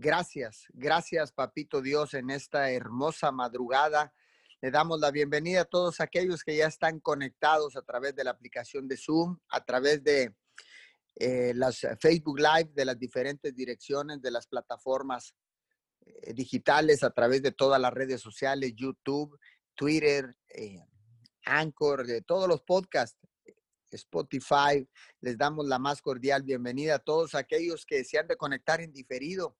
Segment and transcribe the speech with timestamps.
[0.00, 4.14] Gracias, gracias, Papito Dios, en esta hermosa madrugada.
[4.60, 8.30] Le damos la bienvenida a todos aquellos que ya están conectados a través de la
[8.30, 10.36] aplicación de Zoom, a través de
[11.16, 15.34] eh, las Facebook Live, de las diferentes direcciones de las plataformas
[16.06, 19.36] eh, digitales, a través de todas las redes sociales, YouTube,
[19.74, 20.80] Twitter, eh,
[21.44, 23.18] Anchor, de todos los podcasts.
[23.90, 24.86] Spotify,
[25.22, 28.92] les damos la más cordial bienvenida a todos aquellos que se han de conectar en
[28.92, 29.56] diferido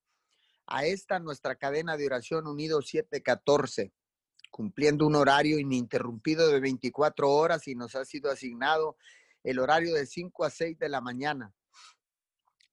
[0.71, 3.91] a esta nuestra cadena de oración unido 714,
[4.51, 8.95] cumpliendo un horario ininterrumpido de 24 horas y nos ha sido asignado
[9.43, 11.53] el horario de 5 a 6 de la mañana.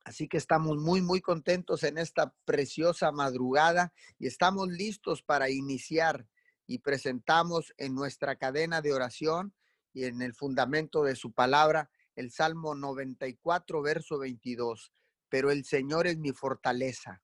[0.04, 6.28] Así que estamos muy, muy contentos en esta preciosa madrugada y estamos listos para iniciar
[6.66, 9.54] y presentamos en nuestra cadena de oración
[9.94, 14.92] y en el fundamento de su palabra el Salmo 94, verso 22.
[15.28, 17.22] Pero el Señor es mi fortaleza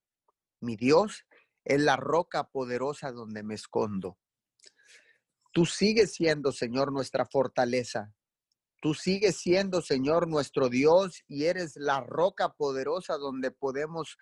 [0.62, 1.26] mi Dios
[1.64, 4.18] es la roca poderosa donde me escondo.
[5.52, 8.14] Tú sigues siendo, Señor, nuestra fortaleza.
[8.80, 14.16] Tú sigues siendo, Señor, nuestro Dios y eres la roca poderosa donde podemos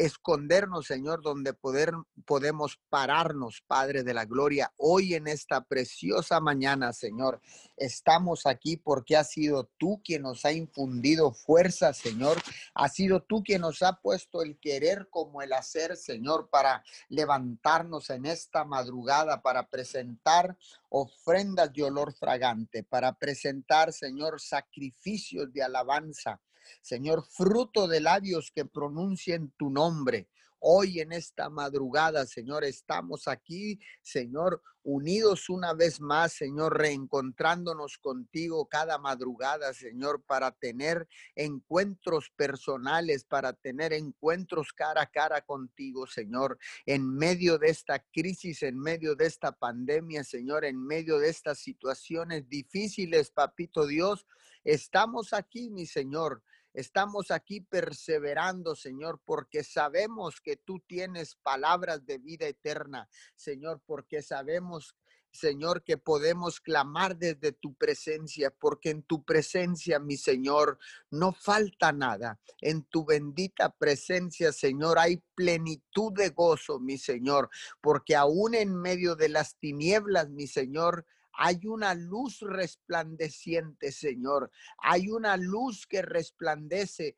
[0.00, 1.92] escondernos, Señor, donde poder,
[2.24, 4.72] podemos pararnos, Padre de la Gloria.
[4.78, 7.42] Hoy en esta preciosa mañana, Señor,
[7.76, 12.38] estamos aquí porque ha sido tú quien nos ha infundido fuerza, Señor.
[12.72, 18.08] Ha sido tú quien nos ha puesto el querer como el hacer, Señor, para levantarnos
[18.08, 20.56] en esta madrugada, para presentar
[20.88, 26.40] ofrendas de olor fragante, para presentar, Señor, sacrificios de alabanza
[26.82, 30.28] Señor, fruto de labios que pronuncien tu nombre.
[30.62, 38.66] Hoy en esta madrugada, Señor, estamos aquí, Señor, unidos una vez más, Señor, reencontrándonos contigo
[38.68, 46.58] cada madrugada, Señor, para tener encuentros personales, para tener encuentros cara a cara contigo, Señor,
[46.84, 51.58] en medio de esta crisis, en medio de esta pandemia, Señor, en medio de estas
[51.58, 54.26] situaciones difíciles, papito Dios,
[54.62, 56.42] estamos aquí, mi Señor
[56.72, 64.22] Estamos aquí perseverando, Señor, porque sabemos que tú tienes palabras de vida eterna, Señor, porque
[64.22, 64.94] sabemos
[65.32, 70.78] Señor, que podemos clamar desde tu presencia, porque en tu presencia, mi Señor,
[71.10, 72.40] no falta nada.
[72.60, 77.48] En tu bendita presencia, Señor, hay plenitud de gozo, mi Señor,
[77.80, 84.50] porque aún en medio de las tinieblas, mi Señor, hay una luz resplandeciente, Señor.
[84.78, 87.16] Hay una luz que resplandece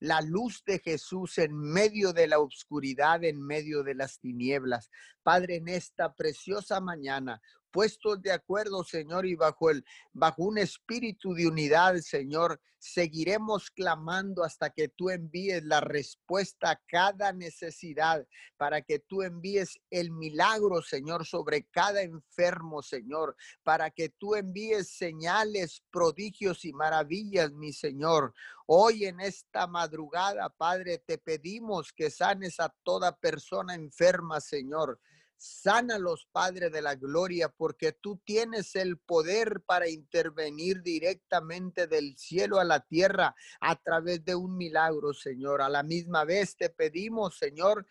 [0.00, 4.90] la luz de Jesús en medio de la oscuridad, en medio de las tinieblas.
[5.22, 11.34] Padre, en esta preciosa mañana, puestos de acuerdo, Señor, y bajo el bajo un espíritu
[11.34, 18.26] de unidad, Señor, seguiremos clamando hasta que tú envíes la respuesta a cada necesidad,
[18.56, 24.96] para que tú envíes el milagro, Señor, sobre cada enfermo, Señor, para que tú envíes
[24.96, 28.32] señales, prodigios y maravillas, mi Señor.
[28.66, 35.00] Hoy en esta madrugada, Padre, te pedimos que sanes a toda persona enferma, Señor.
[35.42, 42.60] Sánalos, Padre de la Gloria, porque tú tienes el poder para intervenir directamente del cielo
[42.60, 45.62] a la tierra a través de un milagro, Señor.
[45.62, 47.86] A la misma vez te pedimos, Señor,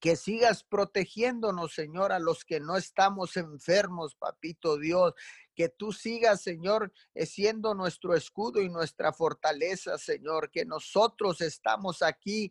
[0.00, 5.12] que sigas protegiéndonos, Señor, a los que no estamos enfermos, papito Dios.
[5.54, 10.50] Que tú sigas, Señor, eh, siendo nuestro escudo y nuestra fortaleza, Señor.
[10.50, 12.50] Que nosotros estamos aquí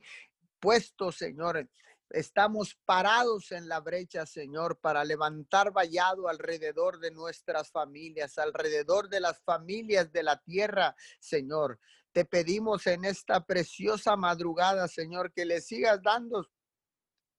[0.60, 1.68] puestos, Señor,
[2.14, 9.20] Estamos parados en la brecha, Señor, para levantar vallado alrededor de nuestras familias, alrededor de
[9.20, 11.80] las familias de la tierra, Señor.
[12.12, 16.48] Te pedimos en esta preciosa madrugada, Señor, que le sigas dando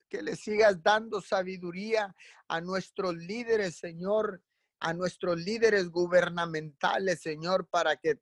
[0.08, 2.12] que le sigas dando sabiduría
[2.48, 4.42] a nuestros líderes, Señor,
[4.80, 8.18] a nuestros líderes gubernamentales, Señor, para que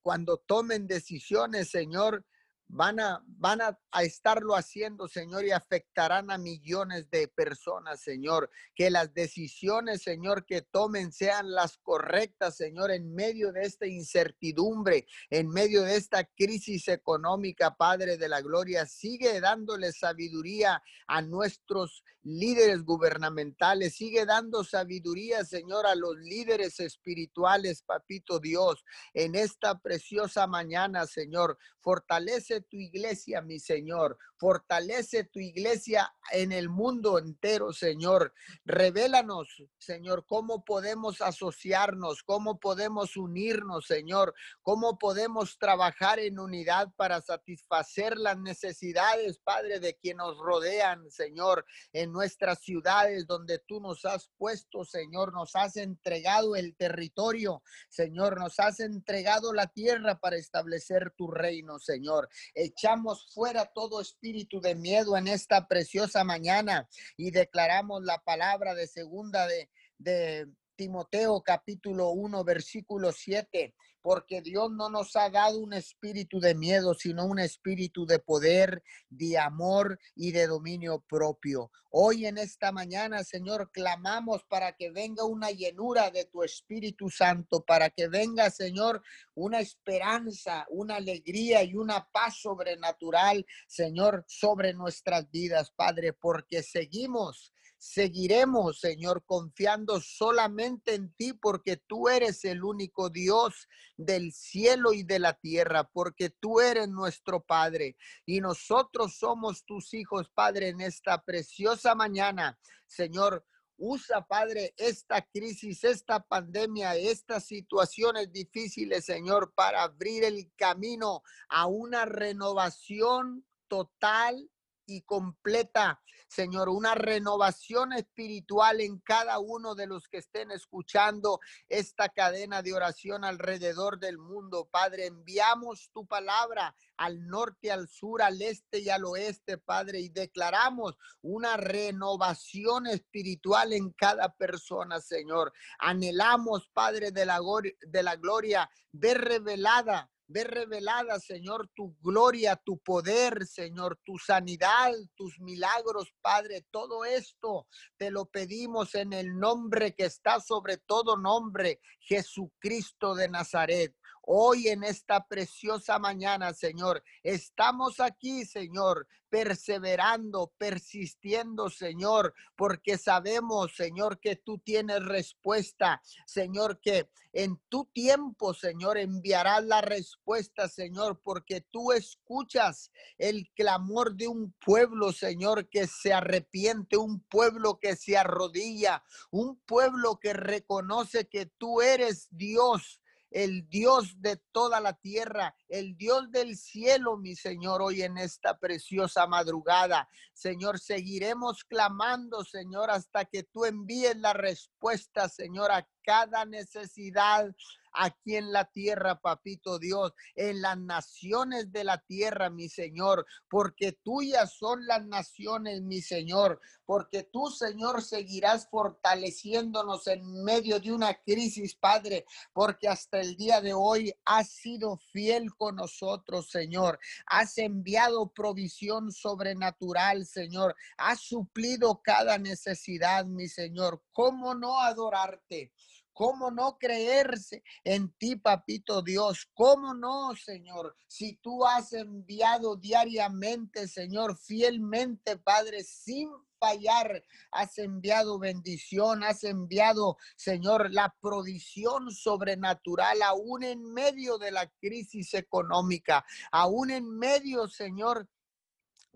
[0.00, 2.24] cuando tomen decisiones, Señor,
[2.68, 8.50] van a, van a, estarlo haciendo, Señor, y afectarán a millones de personas, Señor.
[8.74, 15.06] Que las decisiones, Señor, que tomen sean las correctas, Señor, en medio de esta incertidumbre,
[15.30, 18.84] en medio de esta crisis económica, Padre de la Gloria.
[18.84, 23.94] Sigue dándole sabiduría a nuestros líderes gubernamentales.
[23.94, 28.84] Sigue dando sabiduría, Señor, a los líderes espirituales, Papito Dios,
[29.14, 31.56] en esta preciosa mañana, Señor.
[31.86, 34.18] Fortalece tu iglesia, mi Señor.
[34.38, 38.34] Fortalece tu iglesia en el mundo entero, Señor.
[38.64, 47.20] Revélanos, Señor, cómo podemos asociarnos, cómo podemos unirnos, Señor, cómo podemos trabajar en unidad para
[47.20, 54.04] satisfacer las necesidades, Padre, de quienes nos rodean, Señor, en nuestras ciudades donde tú nos
[54.04, 60.36] has puesto, Señor, nos has entregado el territorio, Señor, nos has entregado la tierra para
[60.36, 62.28] establecer tu reino, Señor.
[62.54, 68.86] Echamos fuera todo espíritu de miedo en esta preciosa mañana y declaramos la palabra de
[68.86, 70.46] segunda de, de
[70.76, 73.74] Timoteo capítulo 1 versículo 7
[74.06, 78.84] porque Dios no nos ha dado un espíritu de miedo, sino un espíritu de poder,
[79.10, 81.72] de amor y de dominio propio.
[81.90, 87.64] Hoy en esta mañana, Señor, clamamos para que venga una llenura de tu Espíritu Santo,
[87.64, 89.02] para que venga, Señor,
[89.34, 97.52] una esperanza, una alegría y una paz sobrenatural, Señor, sobre nuestras vidas, Padre, porque seguimos
[97.78, 105.02] Seguiremos, Señor, confiando solamente en ti porque tú eres el único Dios del cielo y
[105.02, 110.80] de la tierra, porque tú eres nuestro Padre y nosotros somos tus hijos, Padre, en
[110.80, 112.58] esta preciosa mañana.
[112.86, 113.44] Señor,
[113.78, 121.66] Usa, Padre, esta crisis, esta pandemia, estas situaciones difíciles, Señor, para abrir el camino a
[121.66, 124.50] una renovación total
[124.86, 132.08] y completa, Señor, una renovación espiritual en cada uno de los que estén escuchando esta
[132.08, 134.68] cadena de oración alrededor del mundo.
[134.70, 140.08] Padre, enviamos tu palabra al norte, al sur, al este y al oeste, Padre, y
[140.08, 145.52] declaramos una renovación espiritual en cada persona, Señor.
[145.78, 147.40] Anhelamos, Padre de la,
[147.80, 154.92] de la gloria, ver revelada Ve revelada, Señor, tu gloria, tu poder, Señor, tu sanidad,
[155.14, 156.66] tus milagros, Padre.
[156.70, 163.28] Todo esto te lo pedimos en el nombre que está sobre todo nombre, Jesucristo de
[163.28, 163.94] Nazaret.
[164.28, 174.18] Hoy en esta preciosa mañana, Señor, estamos aquí, Señor, perseverando, persistiendo, Señor, porque sabemos, Señor,
[174.18, 181.60] que tú tienes respuesta, Señor, que en tu tiempo, Señor, enviarás la respuesta, Señor, porque
[181.60, 188.16] tú escuchas el clamor de un pueblo, Señor, que se arrepiente, un pueblo que se
[188.16, 193.00] arrodilla, un pueblo que reconoce que tú eres Dios
[193.36, 198.56] el Dios de toda la tierra, el Dios del cielo, mi Señor, hoy en esta
[198.56, 200.08] preciosa madrugada.
[200.32, 207.54] Señor, seguiremos clamando, Señor, hasta que tú envíes la respuesta, Señor, a cada necesidad
[207.96, 213.92] aquí en la tierra, papito Dios, en las naciones de la tierra, mi Señor, porque
[213.92, 221.14] tuyas son las naciones, mi Señor, porque tú, Señor, seguirás fortaleciéndonos en medio de una
[221.14, 226.98] crisis, Padre, porque hasta el día de hoy has sido fiel con nosotros, Señor.
[227.26, 230.74] Has enviado provisión sobrenatural, Señor.
[230.96, 234.02] Has suplido cada necesidad, mi Señor.
[234.12, 235.72] ¿Cómo no adorarte?
[236.16, 239.50] ¿Cómo no creerse en ti, papito Dios?
[239.52, 240.96] ¿Cómo no, Señor?
[241.06, 247.22] Si tú has enviado diariamente, Señor, fielmente, Padre, sin fallar,
[247.52, 255.34] has enviado bendición, has enviado, Señor, la provisión sobrenatural, aún en medio de la crisis
[255.34, 258.26] económica, aún en medio, Señor,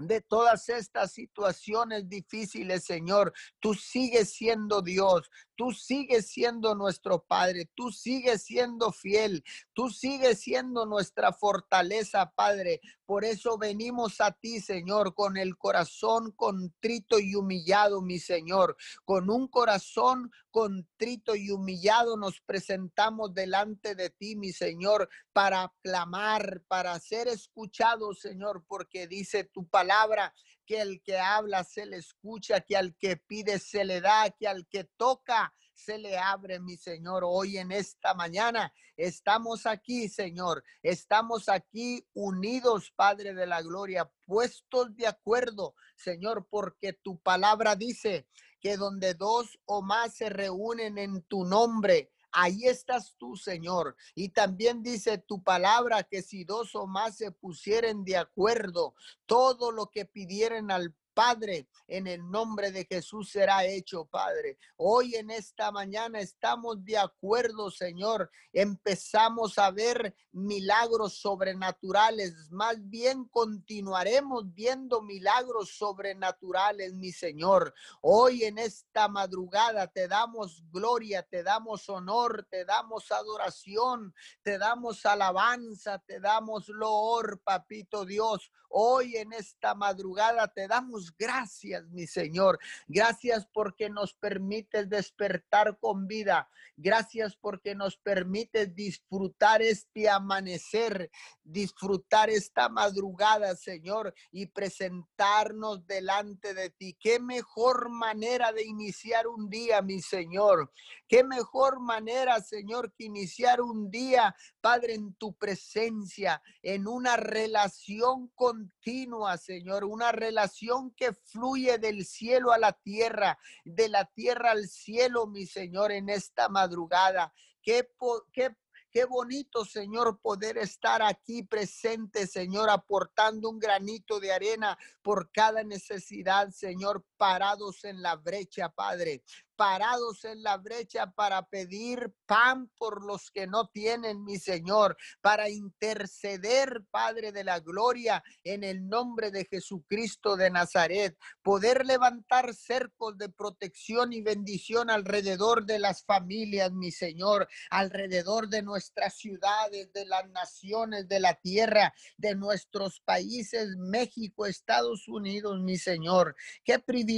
[0.00, 3.32] de todas estas situaciones difíciles, Señor.
[3.60, 10.40] Tú sigues siendo Dios, tú sigues siendo nuestro Padre, tú sigues siendo fiel, tú sigues
[10.40, 12.81] siendo nuestra fortaleza, Padre.
[13.05, 18.74] Por eso venimos a ti, Señor, con el corazón contrito y humillado, mi Señor.
[19.05, 26.62] Con un corazón contrito y humillado nos presentamos delante de ti, mi Señor, para clamar,
[26.69, 30.32] para ser escuchados, Señor, porque dice tu palabra
[30.70, 34.46] que el que habla se le escucha, que al que pide se le da, que
[34.46, 38.72] al que toca se le abre, mi Señor, hoy en esta mañana.
[38.96, 40.62] Estamos aquí, Señor.
[40.81, 48.29] Estamos aquí unidos, Padre de la Gloria, puestos de acuerdo, Señor, porque tu palabra dice
[48.60, 53.96] que donde dos o más se reúnen en tu nombre, ahí estás tú, Señor.
[54.15, 58.94] Y también dice tu palabra que si dos o más se pusieren de acuerdo,
[59.27, 64.56] todo lo que pidieran al Padre, en el nombre de Jesús será hecho, Padre.
[64.79, 68.31] Hoy en esta mañana estamos de acuerdo, Señor.
[68.55, 72.50] Empezamos a ver milagros sobrenaturales.
[72.50, 77.74] Más bien continuaremos viendo milagros sobrenaturales, mi Señor.
[78.00, 85.05] Hoy en esta madrugada te damos gloria, te damos honor, te damos adoración, te damos
[85.05, 88.50] alabanza, te damos loor, papito Dios.
[88.72, 92.58] Hoy en esta madrugada te damos gracias, mi Señor.
[92.86, 96.48] Gracias porque nos permites despertar con vida.
[96.77, 101.10] Gracias porque nos permites disfrutar este amanecer,
[101.43, 106.96] disfrutar esta madrugada, Señor, y presentarnos delante de ti.
[106.98, 110.72] Qué mejor manera de iniciar un día, mi Señor.
[111.08, 118.29] Qué mejor manera, Señor, que iniciar un día, Padre, en tu presencia, en una relación
[118.34, 124.69] continua, Señor, una relación que fluye del cielo a la tierra, de la tierra al
[124.69, 127.32] cielo, mi Señor, en esta madrugada.
[127.62, 127.88] Qué,
[128.32, 128.55] qué
[128.93, 135.62] Qué bonito, Señor, poder estar aquí presente, Señor, aportando un granito de arena por cada
[135.62, 139.22] necesidad, Señor, parados en la brecha, Padre
[139.60, 145.50] parados en la brecha para pedir pan por los que no tienen, mi Señor, para
[145.50, 153.19] interceder, Padre de la Gloria, en el nombre de Jesucristo de Nazaret, poder levantar cercos
[153.19, 160.06] de protección y bendición alrededor de las familias, mi Señor, alrededor de nuestras ciudades, de
[160.06, 166.34] las naciones, de la tierra, de nuestros países, México, Estados Unidos, mi Señor.
[166.65, 167.09] Qué privilegio,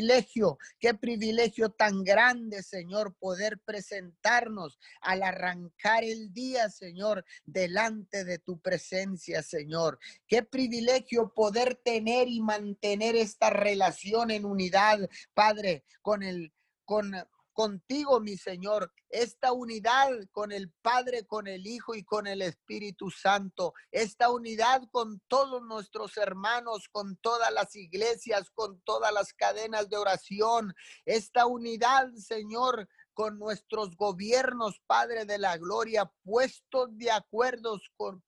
[0.80, 8.60] qué privilegio tan grande Señor, poder presentarnos al arrancar el día, Señor, delante de tu
[8.60, 9.98] presencia, Señor.
[10.26, 16.52] Qué privilegio poder tener y mantener esta relación en unidad, Padre, con el
[16.84, 17.12] con
[17.52, 23.10] contigo, mi Señor, esta unidad con el Padre, con el Hijo y con el Espíritu
[23.10, 29.88] Santo, esta unidad con todos nuestros hermanos, con todas las iglesias, con todas las cadenas
[29.90, 37.78] de oración, esta unidad, Señor, con nuestros gobiernos, Padre de la Gloria, puestos de acuerdo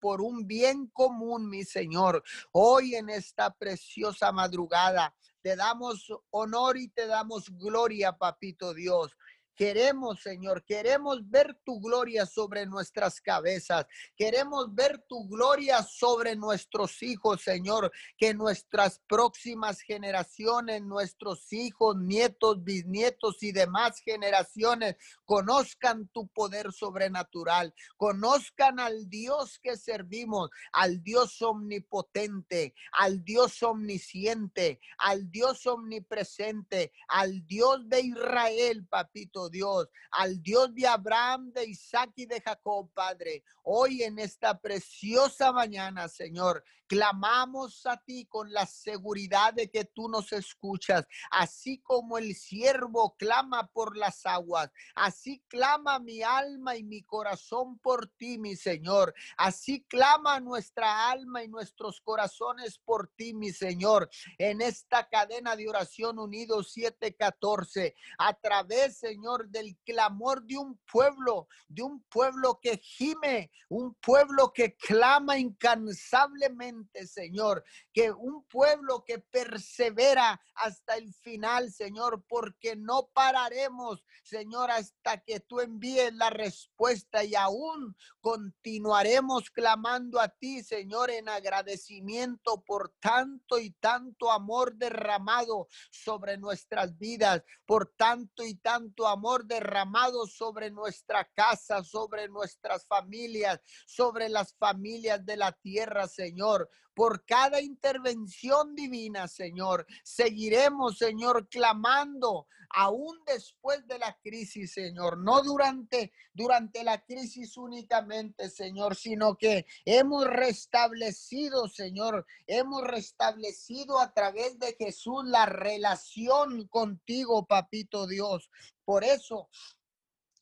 [0.00, 2.22] por un bien común, mi Señor.
[2.52, 5.14] Hoy en esta preciosa madrugada,
[5.44, 9.14] te damos honor y te damos gloria, papito Dios.
[9.54, 13.86] Queremos, Señor, queremos ver tu gloria sobre nuestras cabezas.
[14.16, 17.92] Queremos ver tu gloria sobre nuestros hijos, Señor.
[18.18, 27.72] Que nuestras próximas generaciones, nuestros hijos, nietos, bisnietos y demás generaciones conozcan tu poder sobrenatural.
[27.96, 37.46] Conozcan al Dios que servimos, al Dios omnipotente, al Dios omnisciente, al Dios omnipresente, al
[37.46, 43.44] Dios de Israel, papito Dios, al Dios de Abraham, de Isaac y de Jacob, Padre.
[43.62, 50.08] Hoy en esta preciosa mañana, Señor, clamamos a ti con la seguridad de que tú
[50.08, 56.84] nos escuchas, así como el siervo clama por las aguas, así clama mi alma y
[56.84, 63.34] mi corazón por ti, mi Señor, así clama nuestra alma y nuestros corazones por ti,
[63.34, 70.56] mi Señor, en esta cadena de oración unido 714, a través, Señor, del clamor de
[70.56, 78.44] un pueblo, de un pueblo que gime, un pueblo que clama incansablemente, Señor, que un
[78.44, 86.14] pueblo que persevera hasta el final, Señor, porque no pararemos, Señor, hasta que tú envíes
[86.14, 94.30] la respuesta y aún continuaremos clamando a ti, Señor, en agradecimiento por tanto y tanto
[94.30, 102.28] amor derramado sobre nuestras vidas, por tanto y tanto amor derramado sobre nuestra casa, sobre
[102.28, 106.68] nuestras familias, sobre las familias de la tierra, Señor.
[106.94, 115.42] Por cada intervención divina, Señor, seguiremos, Señor, clamando aún después de la crisis, Señor, no
[115.42, 124.58] durante durante la crisis únicamente, Señor, sino que hemos restablecido, Señor, hemos restablecido a través
[124.58, 128.50] de Jesús la relación contigo, papito Dios.
[128.84, 129.48] Por eso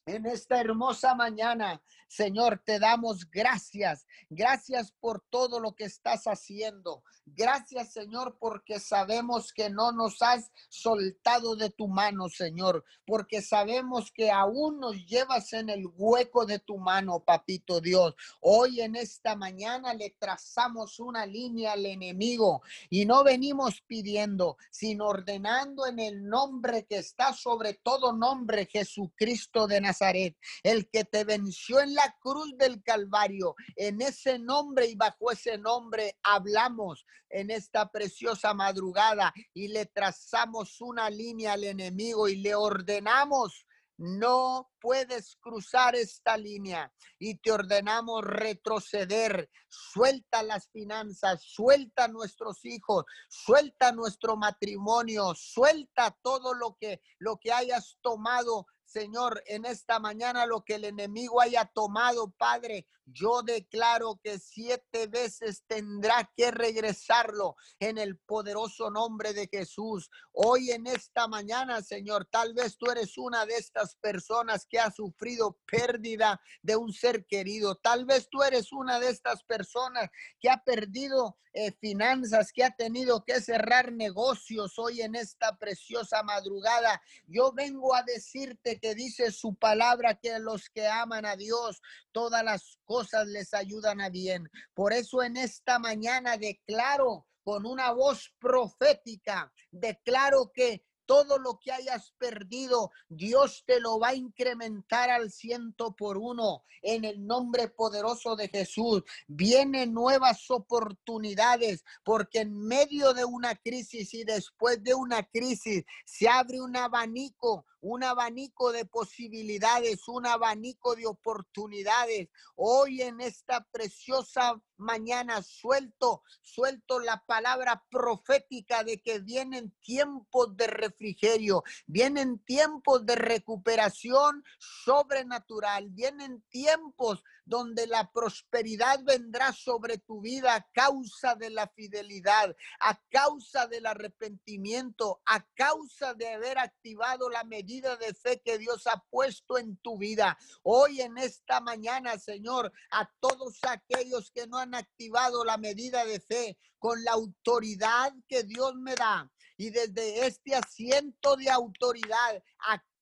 [0.06, 1.80] en esta hermosa mañana
[2.12, 4.06] Señor, te damos gracias.
[4.28, 7.02] Gracias por todo lo que estás haciendo.
[7.24, 14.12] Gracias, Señor, porque sabemos que no nos has soltado de tu mano, Señor, porque sabemos
[14.12, 18.14] que aún nos llevas en el hueco de tu mano, papito Dios.
[18.40, 25.06] Hoy en esta mañana le trazamos una línea al enemigo y no venimos pidiendo, sino
[25.06, 31.24] ordenando en el nombre que está sobre todo nombre, Jesucristo de Nazaret, el que te
[31.24, 33.54] venció en la cruz del Calvario.
[33.76, 40.80] En ese nombre y bajo ese nombre hablamos en esta preciosa madrugada y le trazamos
[40.80, 43.66] una línea al enemigo y le ordenamos
[44.02, 49.48] no puedes cruzar esta línea y te ordenamos retroceder.
[49.68, 57.52] Suelta las finanzas, suelta nuestros hijos, suelta nuestro matrimonio, suelta todo lo que lo que
[57.52, 64.20] hayas tomado Señor, en esta mañana lo que el enemigo haya tomado, Padre, yo declaro
[64.22, 70.10] que siete veces tendrá que regresarlo en el poderoso nombre de Jesús.
[70.32, 74.90] Hoy en esta mañana, Señor, tal vez tú eres una de estas personas que ha
[74.90, 77.76] sufrido pérdida de un ser querido.
[77.76, 82.70] Tal vez tú eres una de estas personas que ha perdido eh, finanzas, que ha
[82.70, 87.02] tenido que cerrar negocios hoy en esta preciosa madrugada.
[87.26, 92.42] Yo vengo a decirte que dice su palabra que los que aman a Dios, todas
[92.44, 94.50] las cosas les ayudan a bien.
[94.74, 101.72] Por eso en esta mañana declaro con una voz profética, declaro que todo lo que
[101.72, 106.64] hayas perdido, Dios te lo va a incrementar al ciento por uno.
[106.80, 114.14] En el nombre poderoso de Jesús, vienen nuevas oportunidades, porque en medio de una crisis
[114.14, 120.94] y después de una crisis se abre un abanico un abanico de posibilidades, un abanico
[120.94, 122.28] de oportunidades.
[122.54, 130.68] Hoy en esta preciosa mañana suelto, suelto la palabra profética de que vienen tiempos de
[130.68, 140.54] refrigerio, vienen tiempos de recuperación sobrenatural, vienen tiempos donde la prosperidad vendrá sobre tu vida
[140.54, 147.44] a causa de la fidelidad, a causa del arrepentimiento, a causa de haber activado la
[147.44, 150.38] medida de fe que Dios ha puesto en tu vida.
[150.62, 156.20] Hoy en esta mañana, Señor, a todos aquellos que no han activado la medida de
[156.20, 159.30] fe con la autoridad que Dios me da.
[159.58, 162.42] Y desde este asiento de autoridad,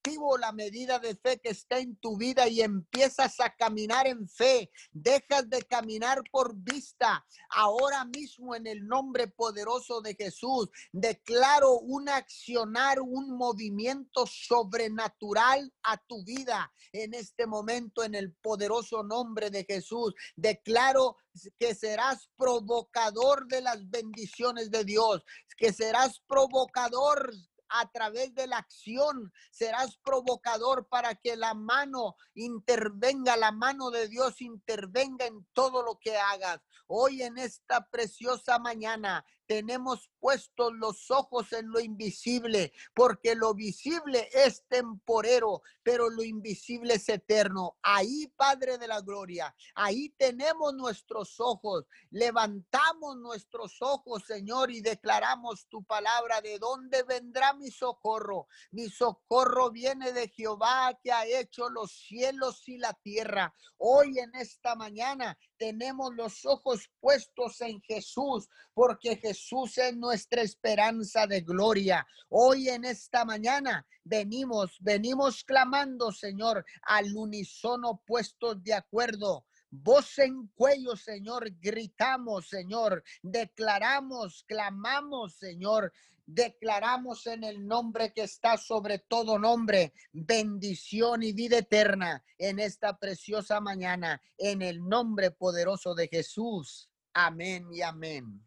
[0.00, 4.26] activo la medida de fe que está en tu vida y empiezas a caminar en
[4.28, 4.71] fe.
[4.92, 7.25] Dejas de caminar por vista.
[7.50, 15.98] Ahora mismo en el nombre poderoso de Jesús, declaro un accionar, un movimiento sobrenatural a
[15.98, 20.14] tu vida en este momento en el poderoso nombre de Jesús.
[20.35, 21.16] Declaro
[21.59, 25.22] que serás provocador de las bendiciones de Dios,
[25.59, 27.31] que serás provocador
[27.70, 34.09] a través de la acción serás provocador para que la mano intervenga, la mano de
[34.09, 36.61] Dios intervenga en todo lo que hagas.
[36.87, 44.28] Hoy en esta preciosa mañana tenemos puestos los ojos en lo invisible, porque lo visible
[44.32, 47.76] es temporero, pero lo invisible es eterno.
[47.82, 55.66] Ahí, Padre de la Gloria, ahí tenemos nuestros ojos, levantamos nuestros ojos, Señor, y declaramos
[55.66, 58.46] tu palabra, ¿de dónde vendrá mi socorro?
[58.70, 63.52] Mi socorro viene de Jehová que ha hecho los cielos y la tierra.
[63.78, 71.27] Hoy en esta mañana tenemos los ojos puestos en Jesús, porque Jesús es nuestra esperanza
[71.27, 72.07] de gloria.
[72.31, 79.44] Hoy en esta mañana venimos, venimos clamando, Señor, al unísono puestos de acuerdo.
[79.70, 85.92] Voz en cuello, Señor, gritamos, Señor, declaramos, clamamos, Señor,
[86.35, 92.99] declaramos en el nombre que está sobre todo nombre, bendición y vida eterna en esta
[92.99, 96.90] preciosa mañana, en el nombre poderoso de Jesús.
[97.12, 98.40] Amén y amén.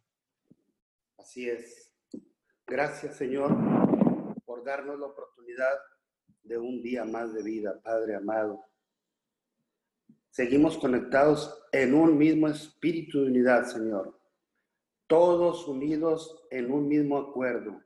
[1.17, 1.93] Así es.
[2.65, 3.51] Gracias, Señor,
[4.45, 5.77] por darnos la oportunidad
[6.43, 8.65] de un día más de vida, Padre amado.
[10.29, 14.22] Seguimos conectados en un mismo espíritu de unidad, Señor
[15.13, 17.83] todos unidos en un mismo acuerdo,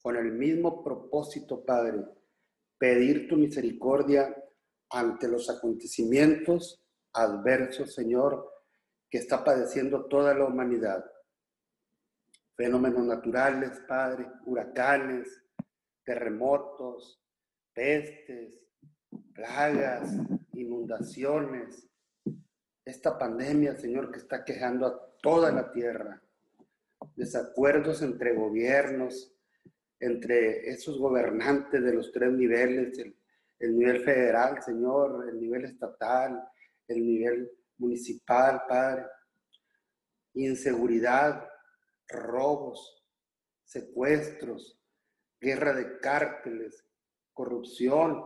[0.00, 2.04] con el mismo propósito, Padre,
[2.78, 4.32] pedir tu misericordia
[4.88, 6.80] ante los acontecimientos
[7.12, 8.48] adversos, Señor,
[9.10, 11.04] que está padeciendo toda la humanidad.
[12.54, 15.42] Fenómenos naturales, Padre, huracanes,
[16.04, 17.20] terremotos,
[17.72, 18.60] pestes,
[19.34, 20.08] plagas,
[20.52, 21.88] inundaciones,
[22.84, 26.20] esta pandemia, Señor, que está quejando a toda la tierra.
[27.16, 29.34] Desacuerdos entre gobiernos,
[30.00, 33.16] entre esos gobernantes de los tres niveles, el,
[33.58, 36.42] el nivel federal, Señor, el nivel estatal,
[36.88, 39.06] el nivel municipal, Padre.
[40.34, 41.48] Inseguridad,
[42.08, 43.04] robos,
[43.64, 44.78] secuestros,
[45.40, 46.84] guerra de cárteles,
[47.32, 48.22] corrupción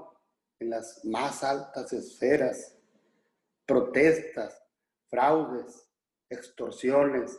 [0.59, 2.77] en las más altas esferas,
[3.67, 4.61] protestas,
[5.09, 5.89] fraudes,
[6.29, 7.39] extorsiones.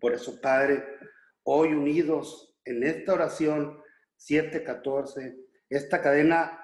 [0.00, 0.84] Por eso, Padre,
[1.44, 3.82] hoy unidos en esta oración
[4.16, 5.36] 714,
[5.68, 6.60] esta cadena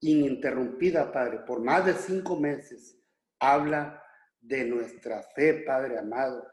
[0.00, 2.98] ininterrumpida, Padre, por más de cinco meses,
[3.40, 4.02] habla
[4.40, 6.46] de nuestra fe, Padre amado,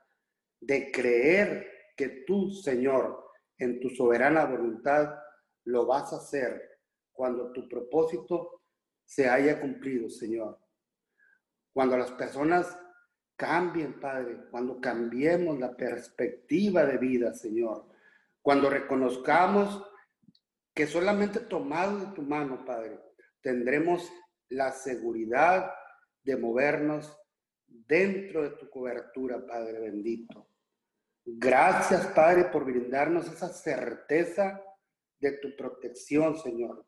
[0.59, 5.15] de creer que tú, Señor, en tu soberana voluntad,
[5.65, 6.79] lo vas a hacer
[7.11, 8.63] cuando tu propósito
[9.05, 10.59] se haya cumplido, Señor.
[11.73, 12.77] Cuando las personas
[13.35, 17.85] cambien, Padre, cuando cambiemos la perspectiva de vida, Señor.
[18.41, 19.83] Cuando reconozcamos
[20.73, 22.99] que solamente tomado de tu mano, Padre,
[23.41, 24.11] tendremos
[24.49, 25.71] la seguridad
[26.23, 27.17] de movernos
[27.67, 30.49] dentro de tu cobertura, Padre bendito.
[31.25, 34.61] Gracias, Padre, por brindarnos esa certeza
[35.19, 36.85] de tu protección, Señor.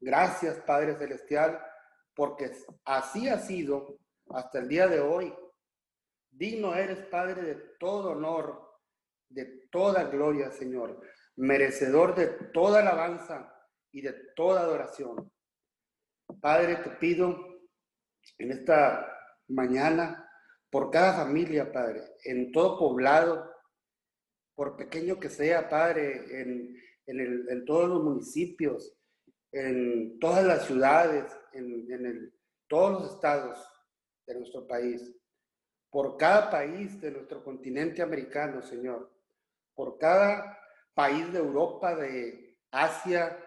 [0.00, 1.60] Gracias, Padre Celestial,
[2.14, 2.52] porque
[2.84, 3.98] así ha sido
[4.30, 5.34] hasta el día de hoy.
[6.30, 8.68] Digno eres, Padre, de todo honor,
[9.28, 11.00] de toda gloria, Señor,
[11.36, 13.52] merecedor de toda alabanza
[13.92, 15.32] y de toda adoración.
[16.40, 17.36] Padre, te pido
[18.38, 19.06] en esta
[19.48, 20.28] mañana
[20.70, 23.50] por cada familia, Padre, en todo poblado,
[24.54, 28.94] por pequeño que sea, Padre, en, en, todos los municipios,
[29.52, 32.34] en todas las ciudades, en, en
[32.68, 33.58] todos los estados
[34.26, 35.17] de nuestro país,
[35.90, 39.10] por cada país de nuestro continente americano, Señor,
[39.74, 40.58] por cada
[40.94, 43.38] país de Europa, de Asia,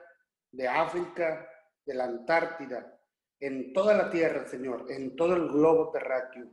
[0.52, 1.48] de África,
[1.86, 2.98] de la Antártida,
[3.40, 6.48] en toda la tierra, Señor, en todo el globo terráqueo.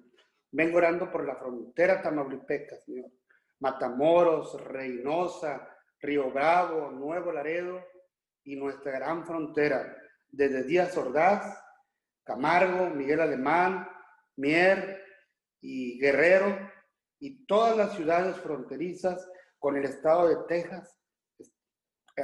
[0.50, 3.10] Vengo orando por la frontera tamaulipeca, Señor.
[3.60, 5.68] Matamoros, Reynosa,
[6.00, 7.84] Río Bravo, Nuevo Laredo
[8.44, 9.96] y nuestra gran frontera,
[10.28, 11.60] desde Díaz Ordaz,
[12.24, 13.88] Camargo, Miguel Alemán,
[14.36, 14.97] Mier
[15.60, 16.56] y Guerrero
[17.18, 20.96] y todas las ciudades fronterizas con el estado de Texas,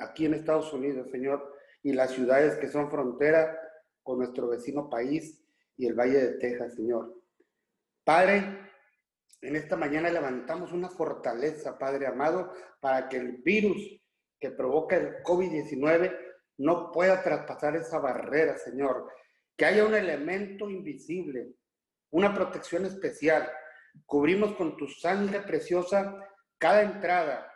[0.01, 3.59] aquí en Estados Unidos, Señor, y las ciudades que son frontera
[4.03, 5.45] con nuestro vecino país
[5.77, 7.23] y el Valle de Texas, Señor.
[8.05, 8.59] Padre,
[9.41, 14.01] en esta mañana levantamos una fortaleza, Padre amado, para que el virus
[14.39, 16.17] que provoca el COVID-19
[16.59, 19.09] no pueda traspasar esa barrera, Señor.
[19.57, 21.55] Que haya un elemento invisible,
[22.15, 23.51] una protección especial.
[24.07, 26.17] Cubrimos con tu sangre preciosa
[26.59, 27.53] cada entrada,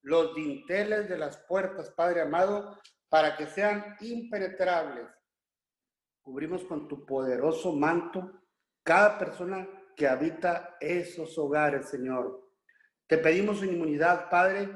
[0.00, 2.78] los dinteles de las puertas, Padre amado,
[3.10, 5.06] para que sean impenetrables.
[6.22, 8.42] Cubrimos con tu poderoso manto
[8.82, 12.50] cada persona que habita esos hogares, Señor.
[13.06, 14.70] Te pedimos inmunidad, Padre,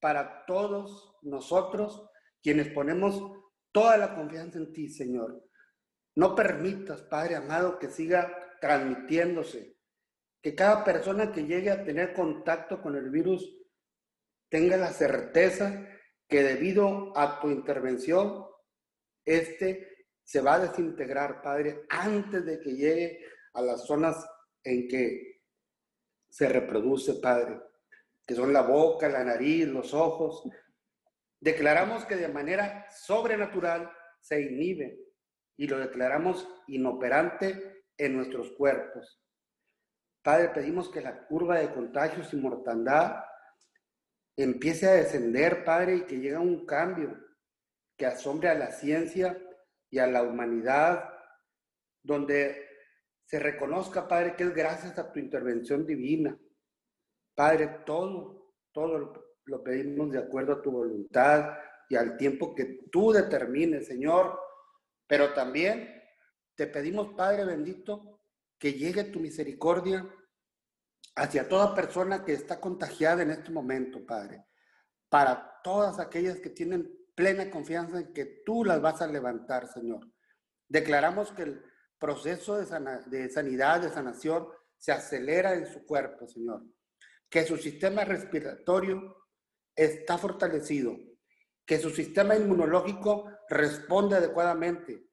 [0.00, 2.10] para todos nosotros
[2.42, 3.22] quienes ponemos
[3.72, 5.42] toda la confianza en ti, Señor.
[6.14, 9.76] No permitas, Padre amado, que siga transmitiéndose,
[10.42, 13.56] que cada persona que llegue a tener contacto con el virus
[14.48, 15.86] tenga la certeza
[16.28, 18.46] que debido a tu intervención,
[19.24, 24.24] este se va a desintegrar, Padre, antes de que llegue a las zonas
[24.62, 25.40] en que
[26.28, 27.60] se reproduce, Padre,
[28.24, 30.44] que son la boca, la nariz, los ojos.
[31.40, 35.00] Declaramos que de manera sobrenatural se inhibe
[35.56, 39.20] y lo declaramos inoperante en nuestros cuerpos.
[40.22, 43.22] Padre, pedimos que la curva de contagios y mortandad
[44.36, 47.16] empiece a descender, Padre, y que llegue un cambio
[47.96, 49.38] que asombre a la ciencia
[49.90, 51.10] y a la humanidad,
[52.02, 52.66] donde
[53.26, 56.38] se reconozca, Padre, que es gracias a tu intervención divina.
[57.34, 59.12] Padre, todo, todo
[59.44, 61.54] lo pedimos de acuerdo a tu voluntad
[61.88, 64.38] y al tiempo que tú determines, Señor.
[65.06, 65.99] Pero también
[66.60, 68.20] te pedimos, Padre bendito,
[68.58, 70.06] que llegue tu misericordia
[71.16, 74.44] hacia toda persona que está contagiada en este momento, Padre.
[75.08, 80.06] Para todas aquellas que tienen plena confianza en que tú las vas a levantar, Señor.
[80.68, 81.64] Declaramos que el
[81.98, 82.66] proceso de,
[83.30, 84.46] sanidad, de sanación,
[84.76, 86.62] se acelera en su cuerpo, Señor.
[87.30, 89.16] Que su sistema respiratorio
[89.74, 90.94] está fortalecido,
[91.64, 95.09] que su sistema inmunológico responde adecuadamente,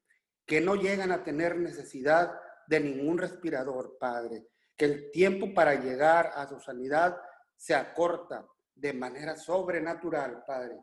[0.48, 4.48] que no llegan a tener necesidad de ningún respirador, Padre.
[4.74, 7.18] Que el tiempo para llegar a su sanidad
[7.54, 10.80] se acorta de manera sobrenatural, Padre.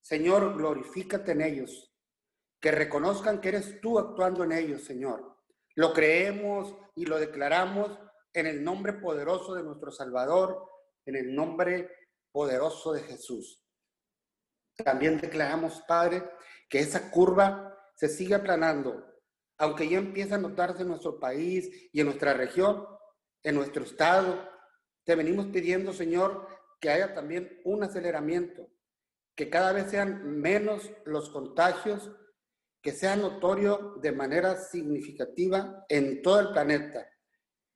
[0.00, 1.92] Señor, glorifícate en ellos.
[2.60, 5.36] Que reconozcan que eres tú actuando en ellos, Señor.
[5.74, 7.98] Lo creemos y lo declaramos
[8.32, 10.64] en el nombre poderoso de nuestro Salvador,
[11.04, 11.90] en el nombre
[12.30, 13.64] poderoso de Jesús.
[14.76, 16.22] También declaramos, Padre,
[16.68, 17.71] que esa curva
[18.02, 19.06] se sigue aplanando,
[19.58, 22.84] aunque ya empieza a notarse en nuestro país y en nuestra región,
[23.44, 24.50] en nuestro estado.
[25.04, 26.48] Te venimos pidiendo, Señor,
[26.80, 28.66] que haya también un aceleramiento,
[29.36, 32.10] que cada vez sean menos los contagios,
[32.82, 37.08] que sea notorio de manera significativa en todo el planeta,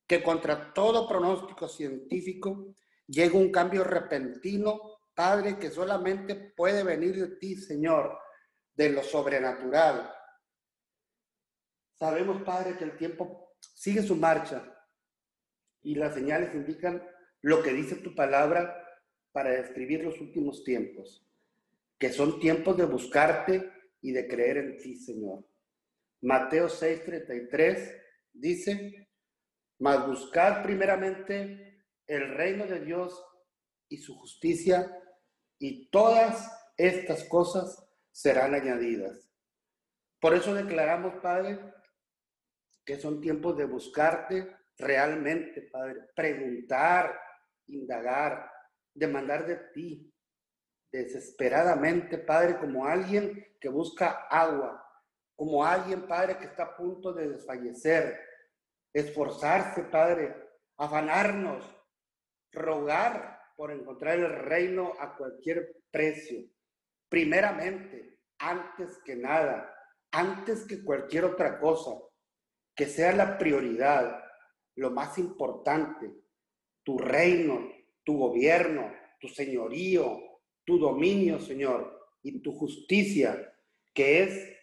[0.08, 2.74] que contra todo pronóstico científico
[3.06, 8.18] llegue un cambio repentino Padre, que solamente puede venir de ti, Señor,
[8.74, 10.15] de lo sobrenatural.
[11.98, 14.72] Sabemos, Padre, que el tiempo sigue su marcha
[15.82, 17.02] y las señales indican
[17.40, 18.82] lo que dice tu palabra
[19.32, 21.26] para describir los últimos tiempos,
[21.98, 25.44] que son tiempos de buscarte y de creer en ti, Señor.
[26.22, 29.08] Mateo 6:33 dice,
[29.78, 33.24] mas buscad primeramente el reino de Dios
[33.88, 34.90] y su justicia
[35.58, 39.30] y todas estas cosas serán añadidas.
[40.20, 41.60] Por eso declaramos, Padre,
[42.86, 47.20] que son tiempos de buscarte realmente, Padre, preguntar,
[47.66, 48.48] indagar,
[48.94, 50.14] demandar de ti,
[50.92, 54.82] desesperadamente, Padre, como alguien que busca agua,
[55.34, 58.20] como alguien, Padre, que está a punto de desfallecer,
[58.94, 60.34] esforzarse, Padre,
[60.78, 61.64] afanarnos,
[62.52, 66.40] rogar por encontrar el reino a cualquier precio.
[67.08, 69.74] Primeramente, antes que nada,
[70.12, 71.90] antes que cualquier otra cosa,
[72.76, 74.22] que sea la prioridad,
[74.76, 76.12] lo más importante,
[76.84, 77.72] tu reino,
[78.04, 80.20] tu gobierno, tu señorío,
[80.64, 83.54] tu dominio, Señor, y tu justicia,
[83.94, 84.56] que es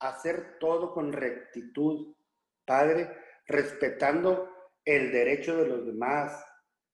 [0.00, 2.14] hacer todo con rectitud,
[2.64, 4.50] Padre, respetando
[4.84, 6.44] el derecho de los demás,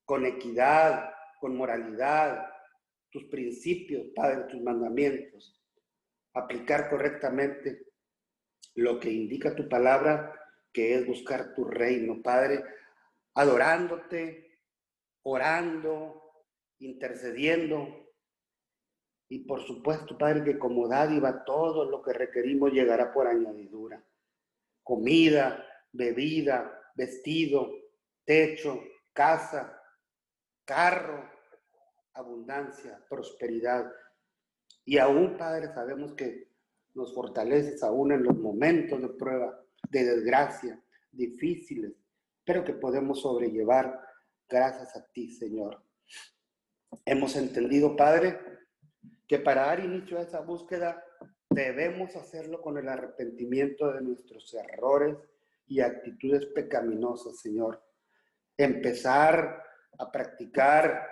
[0.05, 2.47] con equidad, con moralidad,
[3.11, 5.61] tus principios, Padre, tus mandamientos,
[6.35, 7.87] aplicar correctamente
[8.75, 10.42] lo que indica tu palabra,
[10.73, 12.65] que es buscar tu reino, Padre,
[13.35, 14.59] adorándote,
[15.23, 16.23] orando,
[16.79, 18.09] intercediendo.
[19.29, 24.03] Y por supuesto, Padre, que como dádiva todo lo que requerimos llegará por añadidura.
[24.83, 27.71] Comida, bebida, vestido,
[28.25, 28.83] techo,
[29.13, 29.81] casa,
[30.65, 31.31] carro,
[32.15, 33.91] abundancia, prosperidad.
[34.85, 36.53] Y aún, Padre, sabemos que
[36.95, 41.93] nos fortaleces aún en los momentos de prueba, de desgracia, difíciles,
[42.45, 44.01] pero que podemos sobrellevar
[44.49, 45.83] gracias a ti, Señor.
[47.05, 48.39] Hemos entendido, Padre,
[49.27, 51.03] que para dar inicio a esa búsqueda
[51.49, 55.17] debemos hacerlo con el arrepentimiento de nuestros errores
[55.67, 57.83] y actitudes pecaminosas, Señor.
[58.57, 59.63] Empezar
[59.99, 61.09] a practicar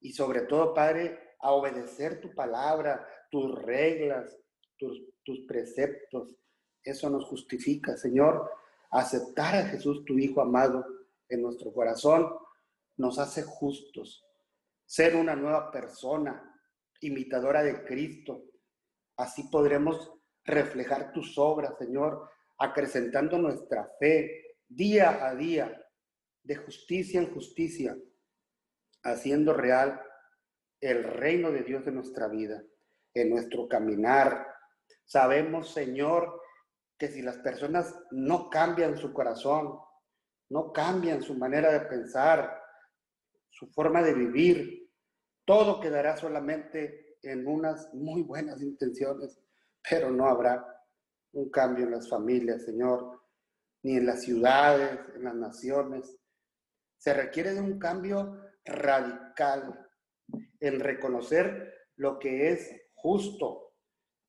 [0.00, 4.36] y sobre todo, Padre, a obedecer tu palabra, tus reglas,
[4.78, 6.34] tus, tus preceptos.
[6.84, 8.50] Eso nos justifica, Señor.
[8.90, 10.84] Aceptar a Jesús, tu Hijo amado,
[11.28, 12.28] en nuestro corazón
[12.96, 14.24] nos hace justos.
[14.84, 16.60] Ser una nueva persona,
[17.00, 18.44] imitadora de Cristo.
[19.16, 20.12] Así podremos
[20.44, 25.82] reflejar tus obras, Señor, acrecentando nuestra fe día a día
[26.42, 27.96] de justicia en justicia,
[29.04, 30.00] haciendo real
[30.80, 32.62] el reino de Dios en nuestra vida,
[33.14, 34.46] en nuestro caminar.
[35.04, 36.41] Sabemos, Señor,
[37.02, 39.76] que si las personas no cambian su corazón,
[40.50, 42.62] no cambian su manera de pensar,
[43.50, 44.88] su forma de vivir,
[45.44, 49.36] todo quedará solamente en unas muy buenas intenciones,
[49.90, 50.64] pero no habrá
[51.32, 53.20] un cambio en las familias, Señor,
[53.82, 56.16] ni en las ciudades, en las naciones,
[56.98, 59.88] se requiere de un cambio radical
[60.60, 63.74] en reconocer lo que es justo,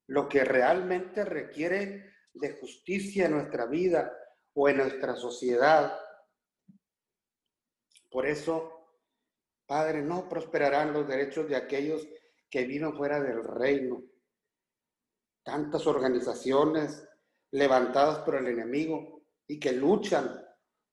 [0.07, 4.11] lo que realmente requiere de justicia en nuestra vida
[4.53, 5.97] o en nuestra sociedad.
[8.09, 8.97] Por eso,
[9.65, 12.07] Padre, no prosperarán los derechos de aquellos
[12.49, 14.03] que viven fuera del reino.
[15.43, 17.07] Tantas organizaciones
[17.51, 20.43] levantadas por el enemigo y que luchan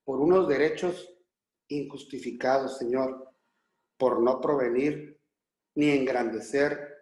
[0.05, 1.14] por unos derechos
[1.68, 3.35] injustificados, Señor,
[3.96, 5.20] por no provenir
[5.76, 6.98] ni engrandecer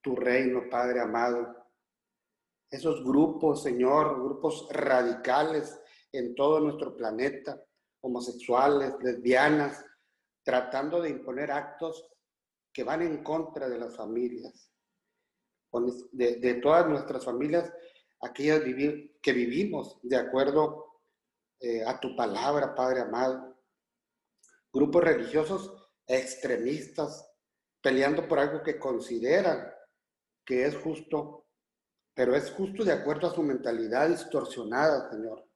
[0.00, 1.61] tu reino, Padre amado.
[2.72, 5.78] Esos grupos, Señor, grupos radicales
[6.10, 7.62] en todo nuestro planeta,
[8.00, 9.84] homosexuales, lesbianas,
[10.42, 12.08] tratando de imponer actos
[12.72, 14.72] que van en contra de las familias,
[16.12, 17.70] de, todas nuestras familias,
[18.22, 18.62] aquellas
[19.20, 21.02] que vivimos de acuerdo
[21.60, 23.54] eh, a tu palabra, Padre amado.
[24.72, 27.30] Grupos religiosos extremistas
[27.82, 29.70] peleando por algo que consideran
[30.46, 31.41] que es justo,
[32.14, 35.46] pero es justo de acuerdo a su mentalidad distorsionada, Señor.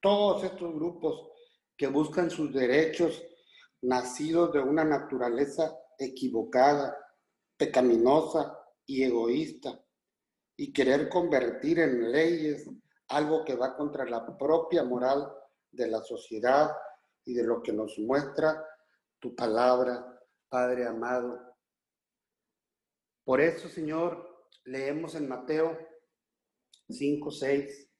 [0.00, 1.28] Todos estos grupos
[1.76, 3.22] que buscan sus derechos
[3.82, 6.96] nacidos de una naturaleza equivocada,
[7.56, 9.82] pecaminosa y egoísta,
[10.56, 12.68] y querer convertir en leyes
[13.08, 15.32] algo que va contra la propia moral
[15.70, 16.70] de la sociedad
[17.24, 18.62] y de lo que nos muestra
[19.18, 20.04] tu palabra,
[20.48, 21.56] Padre amado.
[23.24, 24.29] Por eso, Señor,
[24.64, 25.78] leemos en Mateo
[26.88, 27.90] 5, 6.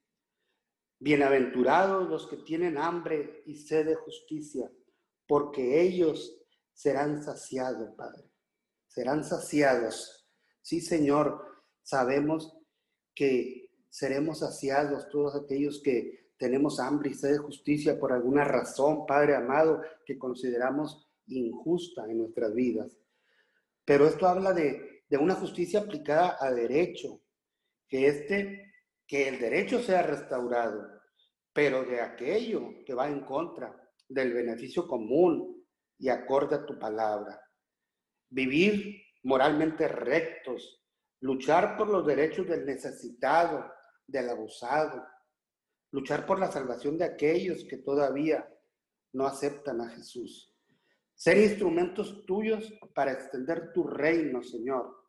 [0.99, 4.71] Bienaventurados los que tienen hambre y sed de justicia,
[5.27, 6.39] porque ellos
[6.73, 8.31] serán saciados, Padre.
[8.87, 10.29] Serán saciados.
[10.61, 12.57] Sí, Señor, sabemos
[13.15, 19.07] que seremos saciados todos aquellos que tenemos hambre y sed de justicia por alguna razón,
[19.07, 22.97] Padre amado, que consideramos injusta en nuestras vidas.
[23.85, 27.21] Pero esto habla de, de una justicia aplicada a derecho,
[27.89, 28.73] que este,
[29.07, 30.87] que el derecho sea restaurado,
[31.53, 33.77] pero de aquello que va en contra
[34.09, 35.67] del beneficio común
[35.99, 37.43] y acorde a tu palabra.
[38.29, 40.81] Vivir moralmente rectos,
[41.21, 43.69] luchar por los derechos del necesitado,
[44.07, 45.05] del abusado,
[45.91, 48.49] luchar por la salvación de aquellos que todavía
[49.13, 50.57] no aceptan a Jesús.
[51.15, 55.00] Ser instrumentos tuyos para extender tu reino, Señor.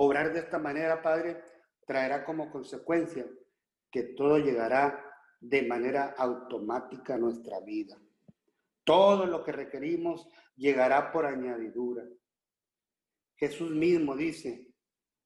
[0.00, 1.42] Obrar de esta manera, Padre,
[1.84, 3.26] traerá como consecuencia
[3.90, 5.04] que todo llegará
[5.40, 8.00] de manera automática a nuestra vida.
[8.84, 12.04] Todo lo que requerimos llegará por añadidura.
[13.34, 14.72] Jesús mismo dice,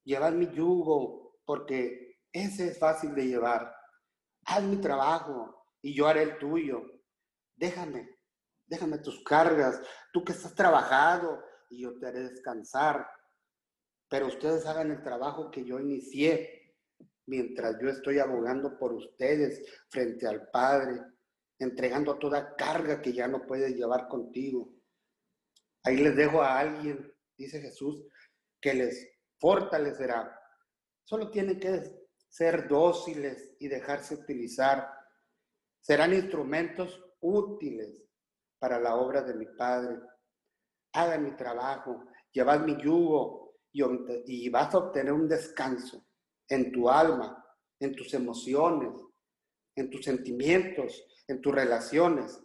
[0.05, 3.75] llevad mi yugo porque ese es fácil de llevar.
[4.47, 6.81] Haz mi trabajo y yo haré el tuyo.
[7.57, 8.09] Déjame,
[8.67, 9.83] déjame tus cargas,
[10.15, 13.07] tú que estás trabajado y yo te haré descansar.
[14.13, 16.77] Pero ustedes hagan el trabajo que yo inicié
[17.25, 21.01] mientras yo estoy abogando por ustedes frente al Padre
[21.59, 24.71] entregando toda carga que ya no puedes llevar contigo.
[25.83, 28.05] Ahí les dejo a alguien, dice Jesús,
[28.61, 29.09] que les
[29.41, 30.39] fortalecerá.
[31.05, 34.93] Solo tienen que ser dóciles y dejarse utilizar.
[35.81, 38.05] Serán instrumentos útiles
[38.59, 40.01] para la obra de mi Padre.
[40.93, 43.42] Hagan mi trabajo, llevad mi yugo
[43.73, 46.07] y, vas a obtener un descanso
[46.49, 47.45] en tu alma,
[47.81, 48.93] en tus emociones,
[49.75, 52.41] en tus sentimientos, en tus relaciones.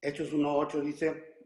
[0.00, 1.36] Hechos 1.8 dice,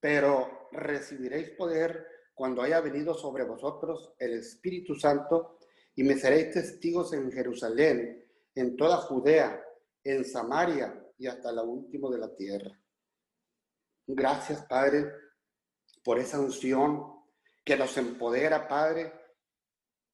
[0.00, 5.58] pero recibiréis poder cuando haya venido sobre vosotros el Espíritu Santo
[5.94, 9.62] y me seréis testigos en Jerusalén, en toda Judea,
[10.02, 12.78] en Samaria y hasta la último de la tierra.
[14.06, 15.10] Gracias, Padre,
[16.02, 17.13] por esa unción
[17.64, 19.12] que nos empodera, Padre,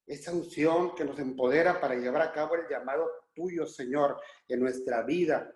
[0.06, 5.02] esa unción que nos empodera para llevar a cabo el llamado tuyo, Señor, en nuestra
[5.02, 5.52] vida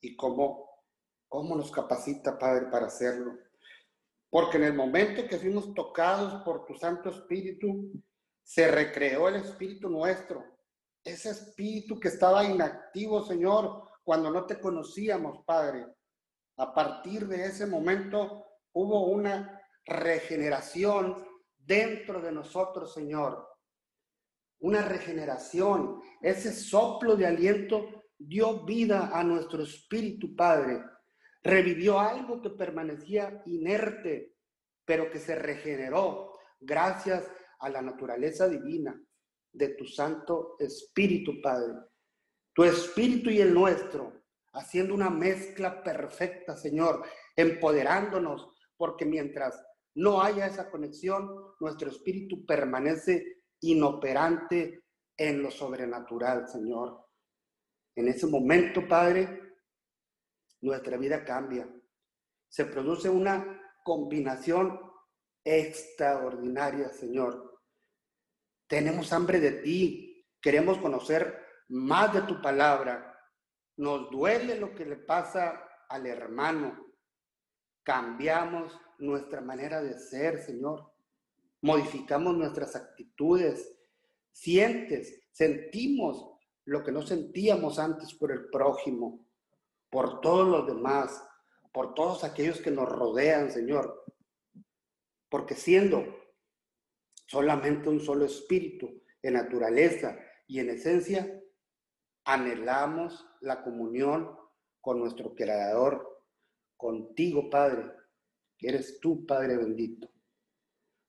[0.00, 0.68] y cómo,
[1.28, 3.38] cómo nos capacita, Padre, para hacerlo.
[4.28, 7.92] Porque en el momento que fuimos tocados por tu Santo Espíritu,
[8.42, 10.44] se recreó el Espíritu nuestro.
[11.04, 15.86] Ese Espíritu que estaba inactivo, Señor, cuando no te conocíamos, Padre.
[16.56, 23.50] A partir de ese momento hubo una regeneración dentro de nosotros, Señor
[24.60, 26.00] una regeneración.
[26.20, 30.82] Ese soplo de aliento dio vida a nuestro espíritu, Padre.
[31.42, 34.34] Revivió algo que permanecía inerte,
[34.84, 38.98] pero que se regeneró gracias a la naturaleza divina
[39.52, 41.74] de tu Santo Espíritu, Padre.
[42.52, 49.62] Tu Espíritu y el nuestro, haciendo una mezcla perfecta, Señor, empoderándonos, porque mientras
[50.00, 54.84] no haya esa conexión, nuestro espíritu permanece inoperante
[55.14, 57.06] en lo sobrenatural, Señor.
[57.94, 59.58] En ese momento, Padre,
[60.62, 61.68] nuestra vida cambia.
[62.48, 64.80] Se produce una combinación
[65.44, 67.60] extraordinaria, Señor.
[68.66, 73.20] Tenemos hambre de ti, queremos conocer más de tu palabra.
[73.76, 76.86] Nos duele lo que le pasa al hermano.
[77.84, 80.90] Cambiamos nuestra manera de ser, Señor
[81.62, 83.76] modificamos nuestras actitudes,
[84.32, 86.26] sientes, sentimos
[86.64, 89.26] lo que no sentíamos antes por el prójimo,
[89.90, 91.22] por todos los demás,
[91.72, 94.04] por todos aquellos que nos rodean, Señor.
[95.28, 96.04] Porque siendo
[97.26, 101.40] solamente un solo espíritu en naturaleza y en esencia,
[102.24, 104.36] anhelamos la comunión
[104.80, 106.24] con nuestro Creador,
[106.76, 107.92] contigo, Padre,
[108.68, 110.10] eres tú, Padre bendito.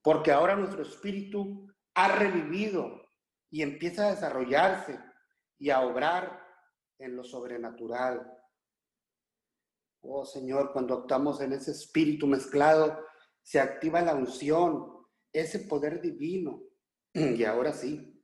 [0.02, 3.02] Porque ahora nuestro espíritu ha revivido
[3.50, 5.00] y empieza a desarrollarse
[5.60, 6.42] y a obrar
[6.98, 8.32] en lo sobrenatural.
[10.02, 13.06] Oh Señor, cuando optamos en ese espíritu mezclado,
[13.44, 16.62] se activa la unción, ese poder divino.
[17.14, 18.24] Y ahora sí,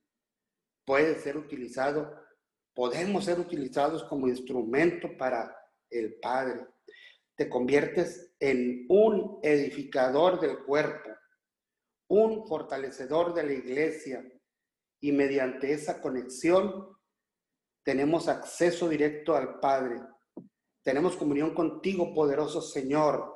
[0.85, 2.15] puede ser utilizado,
[2.73, 5.55] podemos ser utilizados como instrumento para
[5.89, 6.65] el Padre.
[7.35, 11.09] Te conviertes en un edificador del cuerpo,
[12.09, 14.23] un fortalecedor de la iglesia,
[14.99, 16.97] y mediante esa conexión
[17.83, 20.01] tenemos acceso directo al Padre.
[20.83, 23.33] Tenemos comunión contigo, poderoso Señor.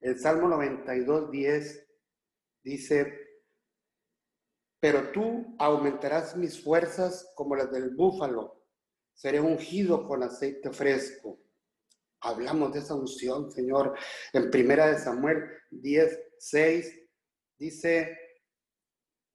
[0.00, 1.88] El Salmo 92, 10
[2.62, 3.18] dice,
[4.78, 8.64] pero tú aumentarás mis fuerzas como las del búfalo,
[9.14, 11.38] seré ungido con aceite fresco.
[12.20, 13.96] Hablamos de esa unción, Señor.
[14.32, 17.00] En primera de Samuel 10, 6
[17.58, 18.18] dice,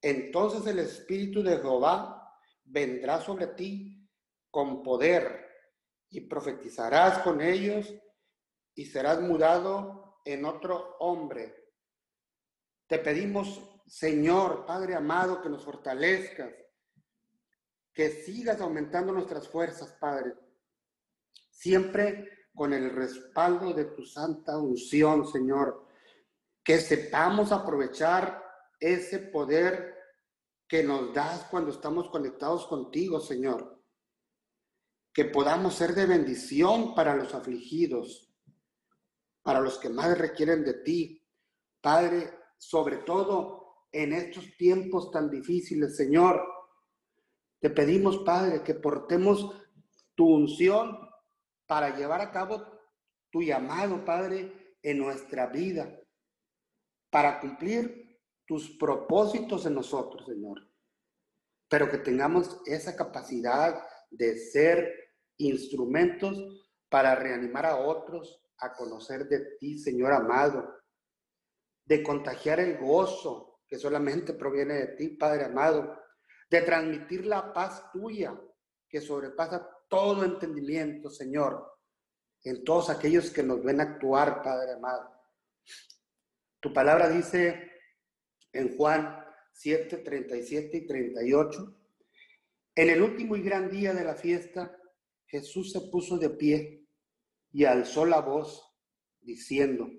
[0.02, 4.08] entonces el Espíritu de Jehová vendrá sobre ti
[4.52, 5.46] con poder
[6.10, 7.94] y profetizarás con ellos
[8.76, 11.56] y serás mudado en otro hombre.
[12.88, 16.54] Te pedimos, Señor, Padre amado, que nos fortalezcas,
[17.94, 20.36] que sigas aumentando nuestras fuerzas, Padre,
[21.50, 25.86] siempre con el respaldo de tu santa unción, Señor,
[26.64, 28.42] que sepamos aprovechar
[28.80, 29.94] ese poder
[30.68, 33.84] que nos das cuando estamos conectados contigo, Señor.
[35.14, 38.34] Que podamos ser de bendición para los afligidos,
[39.44, 41.22] para los que más requieren de ti.
[41.82, 46.42] Padre, sobre todo en estos tiempos tan difíciles, Señor,
[47.60, 49.56] te pedimos, Padre, que portemos
[50.16, 51.05] tu unción
[51.68, 52.64] para llevar a cabo
[53.32, 56.00] tu llamado, Padre, en nuestra vida,
[57.10, 60.60] para cumplir tus propósitos en nosotros, Señor.
[61.68, 64.94] Pero que tengamos esa capacidad de ser
[65.38, 70.76] instrumentos para reanimar a otros a conocer de ti, Señor amado,
[71.86, 75.98] de contagiar el gozo que solamente proviene de ti, Padre amado,
[76.50, 78.40] de transmitir la paz tuya
[78.88, 81.80] que sobrepasa todo entendimiento, Señor,
[82.44, 85.12] en todos aquellos que nos ven actuar, Padre amado.
[86.60, 87.72] Tu palabra dice
[88.52, 89.24] en Juan
[89.54, 91.82] 7, 37 y 38.
[92.76, 94.78] En el último y gran día de la fiesta,
[95.28, 96.88] Jesús se puso de pie
[97.52, 98.70] y alzó la voz
[99.22, 99.90] diciendo,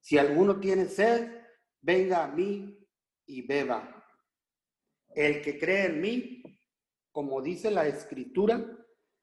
[0.00, 1.30] si alguno tiene sed,
[1.80, 2.78] venga a mí
[3.26, 4.04] y beba.
[5.14, 6.42] El que cree en mí,
[7.10, 8.79] como dice la escritura,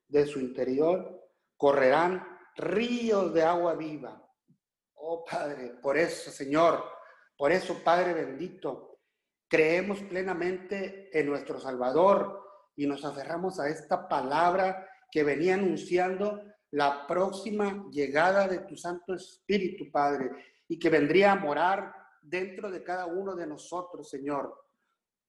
[0.07, 4.23] de su interior correrán ríos de agua viva.
[4.95, 6.83] Oh Padre, por eso, Señor,
[7.37, 8.99] por eso, Padre bendito,
[9.47, 12.43] creemos plenamente en nuestro Salvador
[12.75, 16.41] y nos aferramos a esta palabra que venía anunciando
[16.71, 20.31] la próxima llegada de tu Santo Espíritu, Padre,
[20.67, 24.53] y que vendría a morar dentro de cada uno de nosotros, Señor.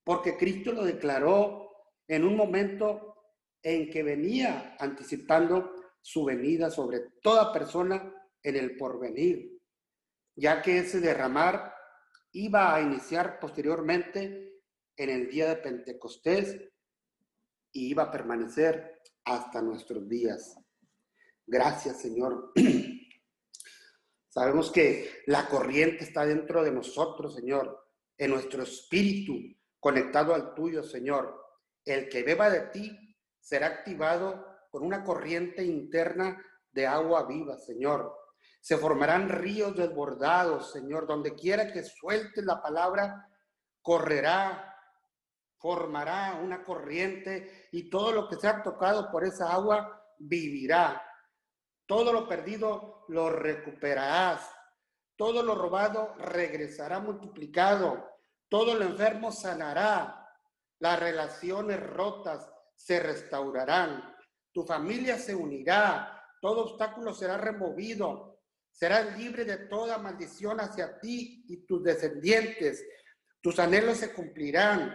[0.02, 1.70] Porque Cristo lo declaró
[2.08, 3.17] en un momento
[3.68, 8.12] en que venía anticipando su venida sobre toda persona
[8.42, 9.60] en el porvenir,
[10.34, 11.74] ya que ese derramar
[12.32, 14.62] iba a iniciar posteriormente
[14.96, 16.60] en el día de Pentecostés
[17.72, 20.56] y iba a permanecer hasta nuestros días.
[21.46, 22.52] Gracias, Señor.
[24.28, 29.34] Sabemos que la corriente está dentro de nosotros, Señor, en nuestro espíritu,
[29.78, 31.38] conectado al tuyo, Señor.
[31.84, 33.07] El que beba de ti
[33.49, 36.38] será activado con una corriente interna
[36.70, 38.14] de agua viva, Señor.
[38.61, 43.26] Se formarán ríos desbordados, Señor, donde quiera que suelte la palabra,
[43.80, 44.76] correrá,
[45.57, 51.03] formará una corriente y todo lo que sea tocado por esa agua vivirá.
[51.86, 54.46] Todo lo perdido lo recuperarás.
[55.16, 58.07] Todo lo robado regresará multiplicado.
[58.51, 60.28] Todo lo enfermo sanará.
[60.80, 62.46] Las relaciones rotas
[62.78, 64.14] se restaurarán.
[64.52, 66.14] Tu familia se unirá.
[66.40, 68.38] Todo obstáculo será removido
[68.78, 72.86] serás libre de toda maldición hacia ti y tus descendientes.
[73.40, 74.94] Tus anhelos se cumplirán.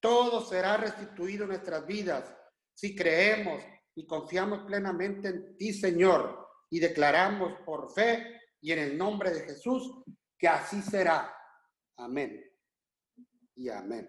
[0.00, 2.32] Todo será restituido en nuestras vidas
[2.72, 3.62] si creemos
[3.96, 9.40] y confiamos plenamente en ti, Señor, y declaramos por fe y en el nombre de
[9.40, 10.02] Jesús
[10.38, 11.34] que así será.
[11.96, 12.40] Amén.
[13.56, 14.08] Y amén.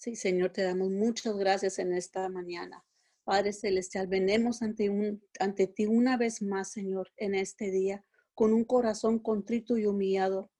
[0.00, 2.82] Sí, Señor, te damos muchas gracias en esta mañana.
[3.22, 8.64] Padre Celestial, venemos ante, ante ti una vez más, Señor, en este día, con un
[8.64, 10.50] corazón contrito y humillado,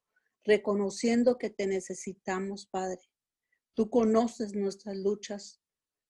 [0.43, 3.01] reconociendo que te necesitamos, Padre.
[3.73, 5.59] Tú conoces nuestras luchas,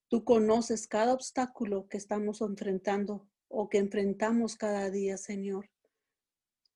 [0.10, 5.70] tú conoces cada obstáculo que estamos enfrentando o que enfrentamos cada día, Señor.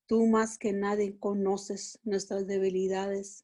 [0.05, 3.43] Tú más que nadie conoces nuestras debilidades,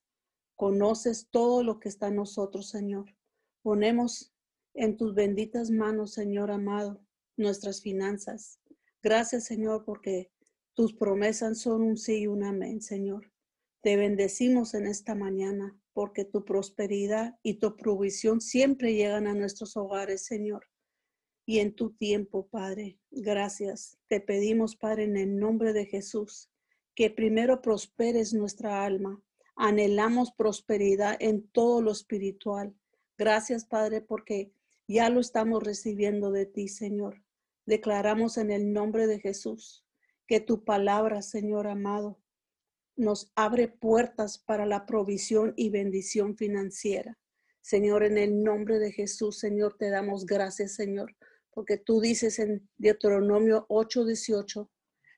[0.62, 3.16] conoces todo lo que está en nosotros, Señor.
[3.64, 4.32] Ponemos
[4.76, 7.04] en tus benditas manos, Señor amado,
[7.36, 8.60] nuestras finanzas.
[9.02, 10.32] Gracias, Señor, porque
[10.76, 13.32] tus promesas son un sí y un amén, Señor.
[13.82, 19.76] Te bendecimos en esta mañana porque tu prosperidad y tu provisión siempre llegan a nuestros
[19.76, 20.68] hogares, Señor.
[21.48, 23.98] Y en tu tiempo, Padre, gracias.
[24.08, 26.52] Te pedimos, Padre, en el nombre de Jesús,
[26.94, 29.24] que primero prosperes nuestra alma.
[29.56, 32.76] Anhelamos prosperidad en todo lo espiritual.
[33.18, 34.52] Gracias, Padre, porque
[34.88, 37.24] ya lo estamos recibiendo de ti, Señor.
[37.66, 39.86] Declaramos en el nombre de Jesús
[40.28, 42.20] que tu palabra, Señor amado,
[42.96, 47.18] nos abre puertas para la provisión y bendición financiera.
[47.62, 51.16] Señor, en el nombre de Jesús, Señor, te damos gracias, Señor,
[51.52, 54.70] porque tú dices en Deuteronomio 8:18,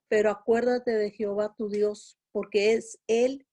[0.08, 3.48] pero acuérdate de Jehová tu Dios, porque es Él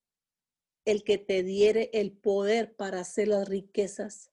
[0.91, 4.33] el que te diere el poder para hacer las riquezas,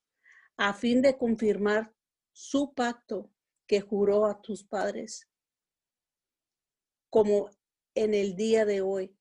[0.57, 1.93] a fin de confirmar
[2.31, 3.31] su pacto
[3.67, 5.27] que juró a tus padres,
[7.09, 7.49] como
[7.95, 9.15] en el día de hoy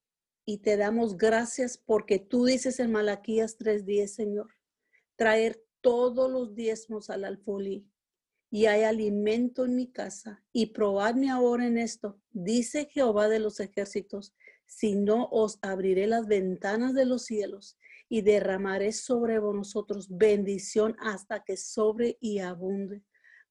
[0.47, 4.51] y te damos gracias porque tú dices en Malaquías 3:10, Señor,
[5.17, 7.91] traer todos los diezmos al alfolí
[8.51, 13.61] y hay alimento en mi casa y probadme ahora en esto, dice Jehová de los
[13.61, 14.35] ejércitos,
[14.67, 21.43] si no os abriré las ventanas de los cielos y derramaré sobre vosotros bendición hasta
[21.45, 23.03] que sobre y abunde.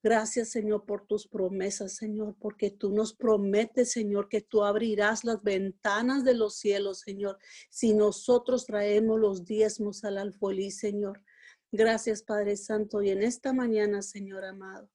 [0.05, 5.41] Gracias, Señor, por tus promesas, Señor, porque tú nos prometes, Señor, que tú abrirás las
[5.41, 7.39] ventanas de los cielos, Señor,
[7.71, 11.23] si nosotros traemos los diezmos al alfolí, Señor.
[11.71, 14.91] Gracias, Padre Santo, y en esta mañana, Señor amado,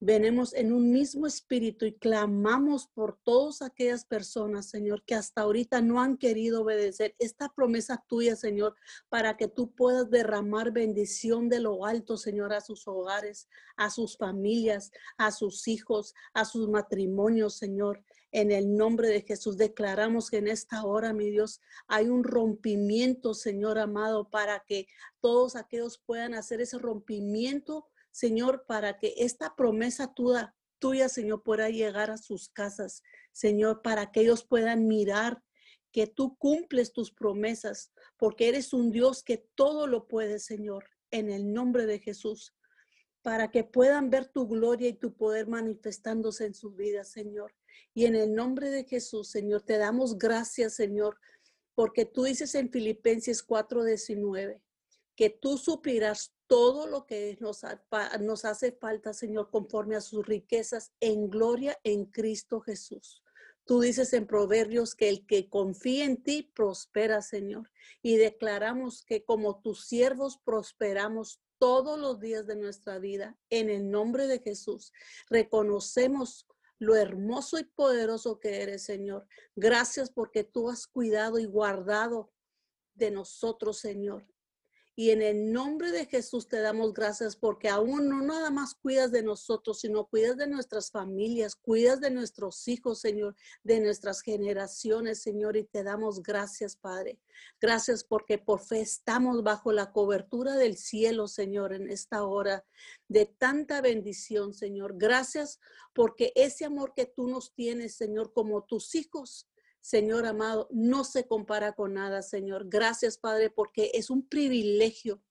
[0.00, 5.82] venemos en un mismo espíritu y clamamos por todas aquellas personas, Señor, que hasta ahorita
[5.82, 8.74] no han querido obedecer esta promesa tuya, Señor,
[9.10, 13.46] para que tú puedas derramar bendición de lo alto, Señor, a sus hogares,
[13.76, 18.02] a sus familias, a sus hijos, a sus matrimonios, Señor.
[18.32, 23.34] En el nombre de Jesús declaramos que en esta hora, mi Dios, hay un rompimiento,
[23.34, 24.86] Señor amado, para que
[25.20, 31.68] todos aquellos puedan hacer ese rompimiento Señor, para que esta promesa tuya, tuya, Señor, pueda
[31.68, 33.02] llegar a sus casas,
[33.32, 35.42] Señor, para que ellos puedan mirar
[35.92, 41.30] que tú cumples tus promesas, porque eres un Dios que todo lo puede, Señor, en
[41.30, 42.54] el nombre de Jesús,
[43.22, 47.54] para que puedan ver tu gloria y tu poder manifestándose en sus vidas, Señor.
[47.92, 51.18] Y en el nombre de Jesús, Señor, te damos gracias, Señor,
[51.74, 54.62] porque tú dices en Filipenses 4:19
[55.16, 61.30] que tú suplirás todo lo que nos, hace falta, Señor, conforme a sus riquezas en
[61.30, 63.22] gloria en Cristo Jesús.
[63.64, 67.70] Tú dices en Proverbios que el que confía en ti prospera, Señor.
[68.02, 73.38] Y declaramos que como tus siervos prosperamos todos los días de nuestra vida.
[73.48, 74.92] En el nombre de Jesús,
[75.28, 76.48] reconocemos
[76.80, 79.28] lo hermoso y poderoso que eres, Señor.
[79.54, 82.32] Gracias porque tú has cuidado y guardado
[82.94, 84.26] de nosotros, Señor.
[85.00, 89.10] Y en el nombre de Jesús te damos gracias porque aún no nada más cuidas
[89.10, 95.22] de nosotros, sino cuidas de nuestras familias, cuidas de nuestros hijos, Señor, de nuestras generaciones,
[95.22, 95.56] Señor.
[95.56, 97.18] Y te damos gracias, Padre.
[97.58, 102.66] Gracias porque por fe estamos bajo la cobertura del cielo, Señor, en esta hora
[103.08, 104.98] de tanta bendición, Señor.
[104.98, 105.60] Gracias
[105.94, 109.48] porque ese amor que tú nos tienes, Señor, como tus hijos,
[109.80, 112.68] Señor amado, no se compara con nada, Señor.
[112.68, 115.22] Gracias, Padre, porque es un privilegio,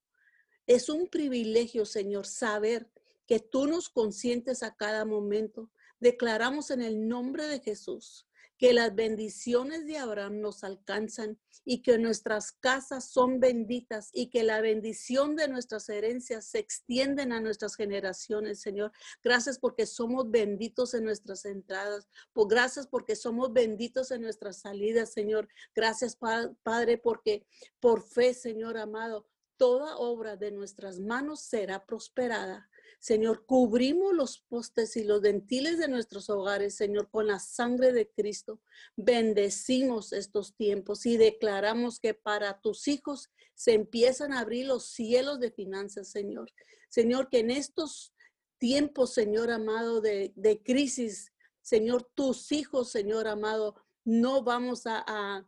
[0.67, 2.91] es un privilegio, Señor, saber
[3.27, 5.71] que tú nos consientes a cada momento.
[5.99, 8.28] Declaramos en el nombre de Jesús
[8.59, 14.43] que las bendiciones de Abraham nos alcanzan y que nuestras casas son benditas y que
[14.43, 18.91] la bendición de nuestras herencias se extienden a nuestras generaciones, Señor.
[19.23, 22.09] Gracias porque somos benditos en nuestras entradas.
[22.33, 25.47] Pues gracias porque somos benditos en nuestras salidas, Señor.
[25.73, 27.47] Gracias, Padre, porque
[27.79, 32.69] por fe, Señor amado, toda obra de nuestras manos será prosperada.
[32.99, 38.09] Señor, cubrimos los postes y los dentiles de nuestros hogares, Señor, con la sangre de
[38.09, 38.59] Cristo.
[38.97, 45.39] Bendecimos estos tiempos y declaramos que para tus hijos se empiezan a abrir los cielos
[45.39, 46.51] de finanzas, Señor.
[46.89, 48.13] Señor, que en estos
[48.57, 51.31] tiempos, Señor amado, de, crisis,
[51.61, 55.47] Señor, tus hijos, Señor amado, no vamos a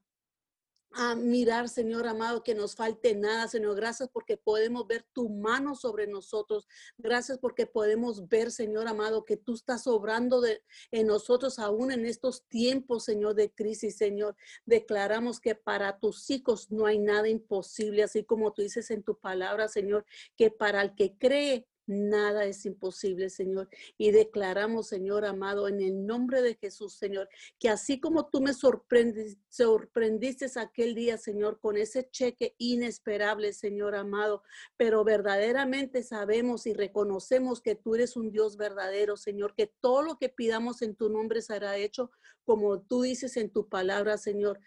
[1.16, 3.76] mirar, Señor amado, que nos falte nada, Señor.
[3.76, 6.68] Gracias porque podemos ver tu mano sobre nosotros.
[6.98, 12.06] Gracias porque podemos ver, Señor amado, que tú estás obrando de, en nosotros aún en
[12.06, 14.36] estos tiempos, Señor, de crisis, Señor.
[14.66, 19.18] Declaramos que para tus hijos no hay nada imposible, así como tú dices en tu
[19.18, 23.68] palabra, Señor, que para el que cree Nada es imposible, Señor.
[23.98, 27.28] Y declaramos, Señor amado, en el nombre de Jesús, Señor,
[27.60, 33.96] que así como tú me sorprendiste, sorprendiste aquel día, Señor, con ese cheque inesperable, Señor
[33.96, 34.44] amado,
[34.78, 40.18] pero verdaderamente sabemos y reconocemos que tú eres un Dios verdadero, Señor, que todo lo
[40.18, 42.12] que pidamos en tu nombre será hecho
[42.44, 44.60] como tú dices en tu palabra, Señor.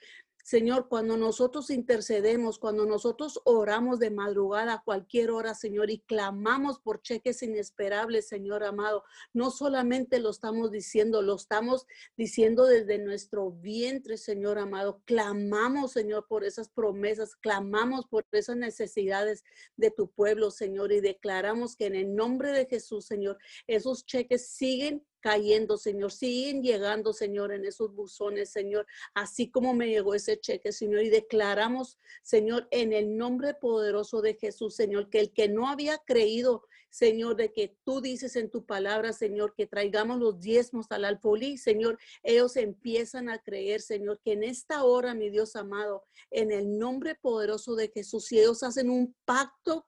[0.44, 6.78] Señor, cuando nosotros intercedemos, cuando nosotros oramos de madrugada a cualquier hora, Señor, y clamamos
[6.80, 11.86] por cheques inesperables, Señor amado, no solamente lo estamos diciendo, lo estamos
[12.18, 15.00] diciendo desde nuestro vientre, Señor amado.
[15.06, 19.44] Clamamos, Señor, por esas promesas, clamamos por esas necesidades
[19.78, 24.46] de tu pueblo, Señor, y declaramos que en el nombre de Jesús, Señor, esos cheques
[24.48, 26.12] siguen cayendo, Señor.
[26.12, 31.02] Siguen llegando, Señor, en esos buzones, Señor, así como me llegó ese cheque, Señor.
[31.02, 35.96] Y declaramos, Señor, en el nombre poderoso de Jesús, Señor, que el que no había
[35.96, 41.06] creído, Señor, de que tú dices en tu palabra, Señor, que traigamos los diezmos al
[41.06, 46.52] alfolí, Señor, ellos empiezan a creer, Señor, que en esta hora, mi Dios amado, en
[46.52, 49.86] el nombre poderoso de Jesús, si ellos hacen un pacto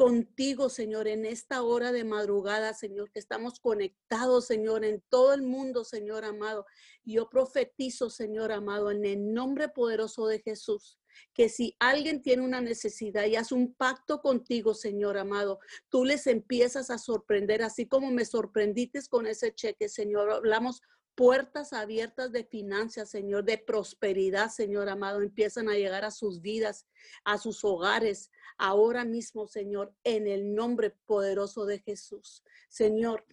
[0.00, 5.42] contigo, Señor, en esta hora de madrugada, Señor, que estamos conectados, Señor, en todo el
[5.42, 6.64] mundo, Señor amado.
[7.04, 10.98] Yo profetizo, Señor amado, en el nombre poderoso de Jesús,
[11.34, 15.58] que si alguien tiene una necesidad y hace un pacto contigo, Señor amado,
[15.90, 20.30] tú les empiezas a sorprender, así como me sorprendiste con ese cheque, Señor.
[20.30, 20.80] Hablamos
[21.20, 26.86] puertas abiertas de finanzas, Señor, de prosperidad, Señor amado, empiezan a llegar a sus vidas,
[27.24, 32.42] a sus hogares, ahora mismo, Señor, en el nombre poderoso de Jesús.
[32.70, 33.26] Señor,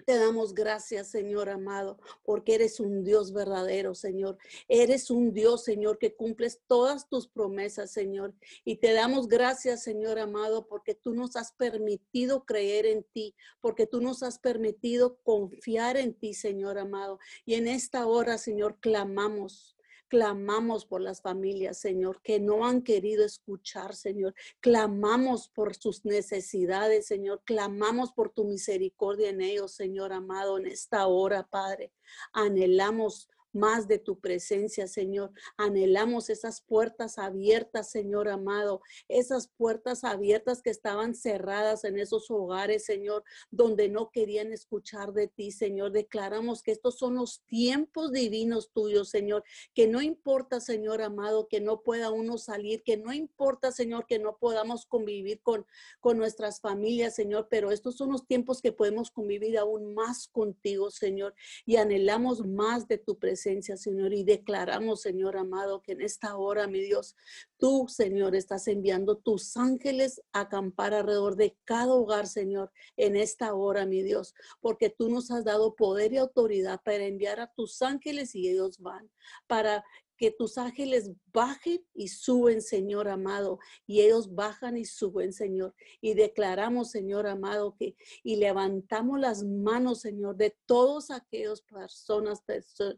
[0.00, 4.38] te damos gracias, Señor amado, porque eres un Dios verdadero, Señor.
[4.68, 8.34] Eres un Dios, Señor, que cumples todas tus promesas, Señor.
[8.64, 13.86] Y te damos gracias, Señor amado, porque tú nos has permitido creer en ti, porque
[13.86, 17.18] tú nos has permitido confiar en ti, Señor amado.
[17.44, 19.76] Y en esta hora, Señor, clamamos
[20.10, 24.34] Clamamos por las familias, Señor, que no han querido escuchar, Señor.
[24.58, 27.42] Clamamos por sus necesidades, Señor.
[27.44, 31.92] Clamamos por tu misericordia en ellos, Señor amado, en esta hora, Padre.
[32.32, 35.32] Anhelamos más de tu presencia, Señor.
[35.56, 42.84] Anhelamos esas puertas abiertas, Señor amado, esas puertas abiertas que estaban cerradas en esos hogares,
[42.84, 45.92] Señor, donde no querían escuchar de ti, Señor.
[45.92, 49.44] Declaramos que estos son los tiempos divinos tuyos, Señor,
[49.74, 54.18] que no importa, Señor amado, que no pueda uno salir, que no importa, Señor, que
[54.18, 55.66] no podamos convivir con,
[56.00, 60.90] con nuestras familias, Señor, pero estos son los tiempos que podemos convivir aún más contigo,
[60.90, 61.34] Señor,
[61.66, 66.66] y anhelamos más de tu presencia Señor, y declaramos, Señor amado, que en esta hora,
[66.66, 67.16] mi Dios,
[67.58, 73.54] tú, Señor, estás enviando tus ángeles a acampar alrededor de cada hogar, Señor, en esta
[73.54, 77.82] hora, mi Dios, porque tú nos has dado poder y autoridad para enviar a tus
[77.82, 79.10] ángeles y ellos van,
[79.46, 79.84] para
[80.20, 85.74] que tus ángeles bajen y suben, Señor amado, y ellos bajan y suben, Señor.
[86.02, 92.42] Y declaramos, Señor amado, que y levantamos las manos, Señor, de todos aquellos personas,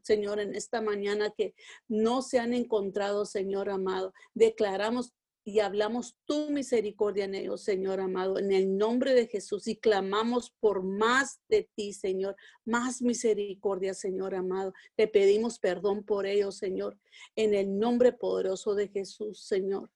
[0.03, 1.55] Señor, en esta mañana que
[1.87, 4.13] no se han encontrado, Señor amado.
[4.35, 5.15] Declaramos
[5.45, 10.51] y hablamos tu misericordia en ellos, Señor amado, en el nombre de Jesús y clamamos
[10.61, 14.73] por más de ti, Señor, más misericordia, Señor amado.
[14.95, 16.97] Te pedimos perdón por ellos, Señor,
[17.35, 19.91] en el nombre poderoso de Jesús, Señor.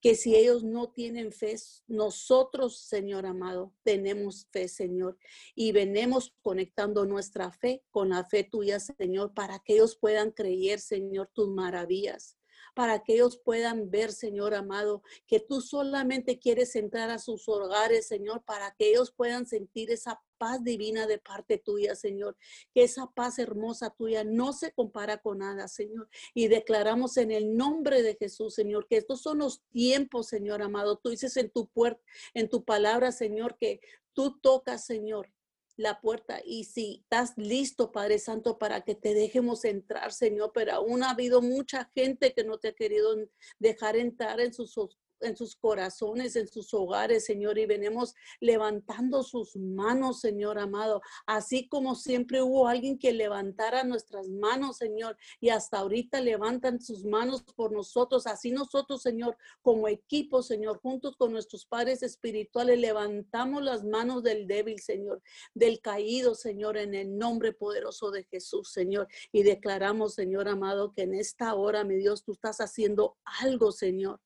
[0.00, 1.56] Que si ellos no tienen fe,
[1.88, 5.18] nosotros, Señor amado, tenemos fe, Señor,
[5.56, 10.78] y venemos conectando nuestra fe con la fe tuya, Señor, para que ellos puedan creer,
[10.78, 12.36] Señor, tus maravillas
[12.76, 18.06] para que ellos puedan ver, Señor amado, que tú solamente quieres entrar a sus hogares,
[18.06, 22.36] Señor, para que ellos puedan sentir esa paz divina de parte tuya, Señor.
[22.74, 26.10] Que esa paz hermosa tuya no se compara con nada, Señor.
[26.34, 30.98] Y declaramos en el nombre de Jesús, Señor, que estos son los tiempos, Señor amado.
[30.98, 32.02] Tú dices en tu puerta,
[32.34, 33.80] en tu palabra, Señor, que
[34.12, 35.32] tú tocas, Señor
[35.76, 40.72] la puerta y si estás listo, Padre Santo, para que te dejemos entrar, Señor, pero
[40.72, 43.14] aún ha habido mucha gente que no te ha querido
[43.58, 44.78] dejar entrar en sus
[45.20, 51.68] en sus corazones, en sus hogares, Señor, y venimos levantando sus manos, Señor amado, así
[51.68, 57.42] como siempre hubo alguien que levantara nuestras manos, Señor, y hasta ahorita levantan sus manos
[57.54, 63.84] por nosotros, así nosotros, Señor, como equipo, Señor, juntos con nuestros padres espirituales, levantamos las
[63.84, 65.22] manos del débil, Señor,
[65.54, 71.02] del caído, Señor, en el nombre poderoso de Jesús, Señor, y declaramos, Señor amado, que
[71.02, 74.20] en esta hora, mi Dios, tú estás haciendo algo, Señor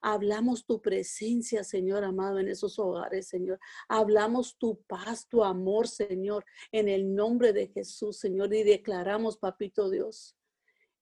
[0.00, 3.58] Hablamos tu presencia, Señor amado, en esos hogares, Señor.
[3.88, 8.52] Hablamos tu paz, tu amor, Señor, en el nombre de Jesús, Señor.
[8.54, 10.36] Y declaramos, papito Dios,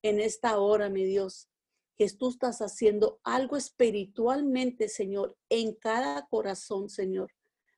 [0.03, 1.49] en esta hora, mi Dios,
[1.97, 7.32] que tú estás haciendo algo espiritualmente, Señor, en cada corazón, Señor,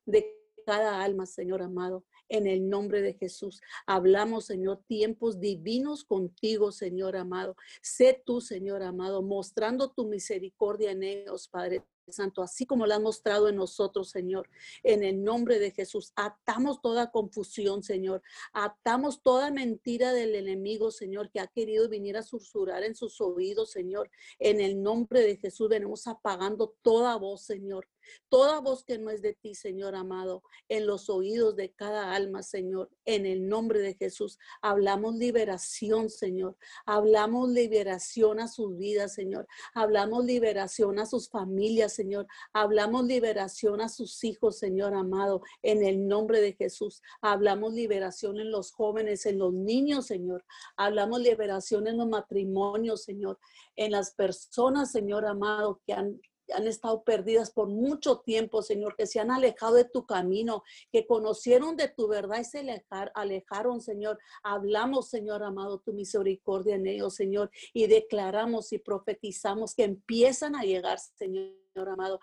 [0.07, 0.35] de
[0.65, 2.05] cada alma, Señor amado
[2.35, 3.61] en el nombre de Jesús.
[3.87, 7.57] Hablamos, Señor, tiempos divinos contigo, Señor amado.
[7.81, 11.85] Sé tú, Señor amado, mostrando tu misericordia en ellos, Padre.
[12.13, 14.49] Santo, así como lo has mostrado en nosotros, Señor,
[14.83, 16.13] en el nombre de Jesús.
[16.17, 18.23] Atamos toda confusión, Señor.
[18.53, 23.71] Atamos toda mentira del enemigo, Señor, que ha querido venir a susurrar en sus oídos,
[23.71, 24.11] Señor.
[24.39, 27.89] En el nombre de Jesús venimos apagando toda voz, Señor.
[28.29, 32.43] Toda voz que no es de ti, Señor amado, en los oídos de cada alma,
[32.43, 34.39] Señor, en el nombre de Jesús.
[34.63, 36.57] Hablamos liberación, Señor.
[36.87, 39.47] Hablamos liberación a sus vidas, Señor.
[39.75, 42.27] Hablamos liberación a sus familias, Señor.
[42.53, 47.03] Hablamos liberación a sus hijos, Señor amado, en el nombre de Jesús.
[47.21, 50.45] Hablamos liberación en los jóvenes, en los niños, Señor.
[50.77, 53.39] Hablamos liberación en los matrimonios, Señor.
[53.77, 56.21] En las personas, Señor amado, que han
[56.53, 61.07] han estado perdidas por mucho tiempo, Señor, que se han alejado de tu camino, que
[61.07, 62.85] conocieron de tu verdad y se
[63.15, 64.19] alejaron, Señor.
[64.43, 70.63] Hablamos, Señor amado, tu misericordia en ellos, Señor, y declaramos y profetizamos que empiezan a
[70.63, 72.21] llegar, Señor amado,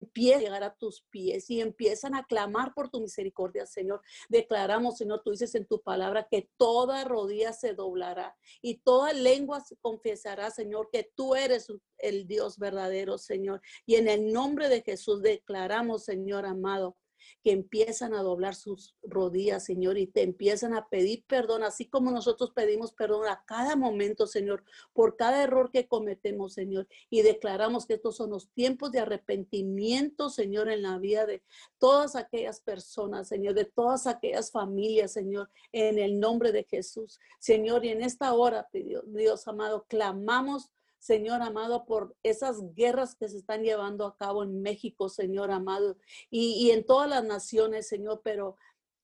[0.00, 4.00] empiezan a llegar a tus pies y empiezan a clamar por tu misericordia, Señor.
[4.28, 9.60] Declaramos, Señor, tú dices en tu palabra que toda rodilla se doblará y toda lengua
[9.60, 13.60] se confesará, Señor, que tú eres el Dios verdadero, Señor.
[13.86, 16.96] Y en el nombre de Jesús declaramos, Señor amado,
[17.42, 22.10] que empiezan a doblar sus rodillas, Señor, y te empiezan a pedir perdón, así como
[22.10, 26.88] nosotros pedimos perdón a cada momento, Señor, por cada error que cometemos, Señor.
[27.08, 31.42] Y declaramos que estos son los tiempos de arrepentimiento, Señor, en la vida de
[31.78, 37.18] todas aquellas personas, Señor, de todas aquellas familias, Señor, en el nombre de Jesús.
[37.38, 43.38] Señor, y en esta hora, Dios amado, clamamos Señor amado, por esas guerras que se
[43.38, 45.96] están llevando a cabo en México, Señor amado,
[46.30, 48.56] y, y en todas las naciones, Señor, pero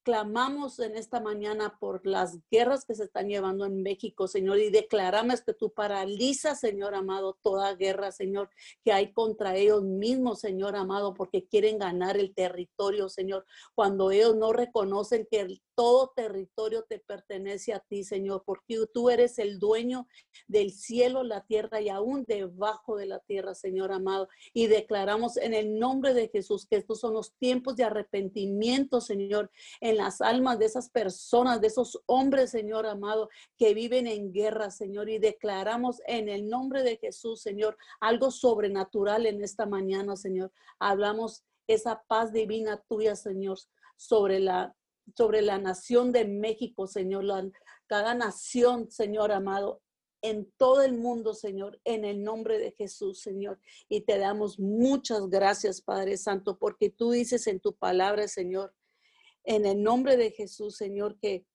[0.07, 4.71] clamamos en esta mañana por las guerras que se están llevando en México, Señor, y
[4.71, 8.49] declaramos que tú paralizas, Señor amado, toda guerra, Señor,
[8.85, 14.37] que hay contra ellos mismos, Señor amado, porque quieren ganar el territorio, Señor, cuando ellos
[14.37, 19.59] no reconocen que el todo territorio te pertenece a ti, Señor, porque tú eres el
[19.59, 20.09] dueño
[20.49, 24.29] del cielo, la tierra y aún debajo de la tierra, Señor amado.
[24.55, 29.51] Y declaramos en el nombre de Jesús que estos son los tiempos de arrepentimiento, Señor,
[29.81, 34.71] en las almas de esas personas, de esos hombres, Señor amado, que viven en guerra,
[34.71, 35.11] Señor.
[35.11, 40.51] Y declaramos en el nombre de Jesús, Señor, algo sobrenatural en esta mañana, Señor.
[40.79, 43.59] Hablamos esa paz divina tuya, Señor,
[43.97, 44.75] sobre la
[45.15, 47.53] sobre la nación de México, Señor,
[47.87, 49.83] cada nación, Señor amado,
[50.23, 53.61] en todo el mundo, Señor, en el nombre de Jesús, Señor.
[53.89, 58.75] Y te damos muchas gracias, Padre Santo, porque tú dices en tu palabra, Señor,
[59.45, 61.47] en el nombre de Jesús, Señor, que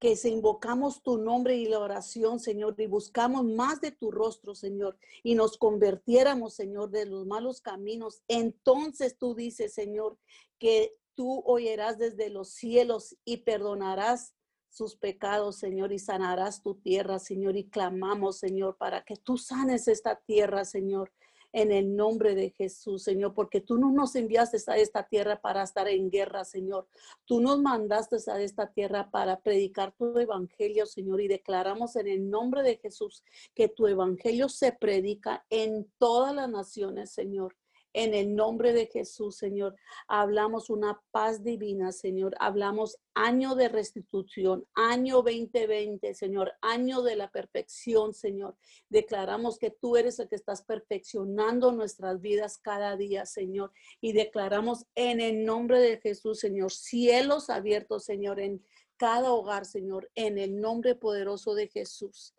[0.00, 4.54] que se invocamos tu nombre y la oración, Señor, y buscamos más de tu rostro,
[4.54, 8.22] Señor, y nos convirtiéramos, Señor, de los malos caminos.
[8.26, 10.18] Entonces tú dices, Señor,
[10.58, 14.34] que tú oirás desde los cielos y perdonarás
[14.70, 19.88] sus pecados, Señor, y sanarás tu tierra, Señor, y clamamos, Señor, para que tú sanes
[19.88, 21.12] esta tierra, Señor,
[21.52, 25.64] en el nombre de Jesús, Señor, porque tú no nos enviaste a esta tierra para
[25.64, 26.86] estar en guerra, Señor.
[27.24, 32.30] Tú nos mandaste a esta tierra para predicar tu evangelio, Señor, y declaramos en el
[32.30, 37.56] nombre de Jesús que tu evangelio se predica en todas las naciones, Señor
[37.92, 39.74] En el nombre de Jesús, Señor,
[40.06, 42.34] hablamos una paz divina, Señor.
[42.38, 48.56] Hablamos año de restitución, año 2020, Señor, año de la perfección, Señor.
[48.88, 53.72] Declaramos que tú eres el que estás perfeccionando nuestras vidas cada día, Señor.
[54.00, 58.64] Y declaramos en el nombre de Jesús, Señor, cielos abiertos, Señor, en
[58.96, 62.34] cada hogar, Señor, en el nombre poderoso de Jesús.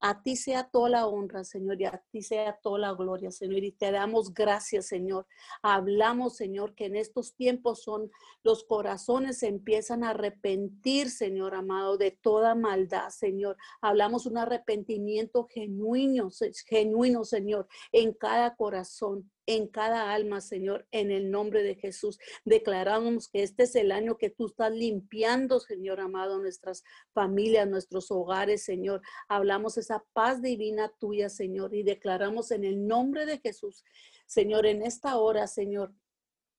[0.00, 3.64] A ti sea toda la honra, Señor, y a ti sea toda la gloria, Señor.
[3.64, 5.26] Y te damos gracias, Señor.
[5.62, 8.10] Hablamos, Señor, que en estos tiempos son
[8.42, 13.56] los corazones empiezan a arrepentir, Señor amado, de toda maldad, Señor.
[13.80, 16.30] Hablamos un arrepentimiento genuino,
[16.66, 22.18] genuino, Señor, en cada corazón en cada alma, Señor, en el nombre de Jesús.
[22.44, 26.82] Declaramos que este es el año que tú estás limpiando, Señor amado, nuestras
[27.12, 29.02] familias, nuestros hogares, Señor.
[29.28, 33.84] Hablamos esa paz divina tuya, Señor, y declaramos en el nombre de Jesús,
[34.26, 35.94] Señor, en esta hora, Señor,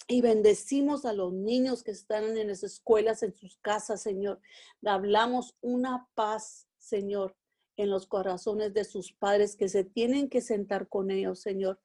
[0.08, 4.40] y bendecimos a los niños que están en las escuelas, en sus casas, Señor.
[4.86, 7.36] Hablamos una paz, Señor,
[7.76, 11.78] en los corazones de sus padres que se tienen que sentar con ellos, Señor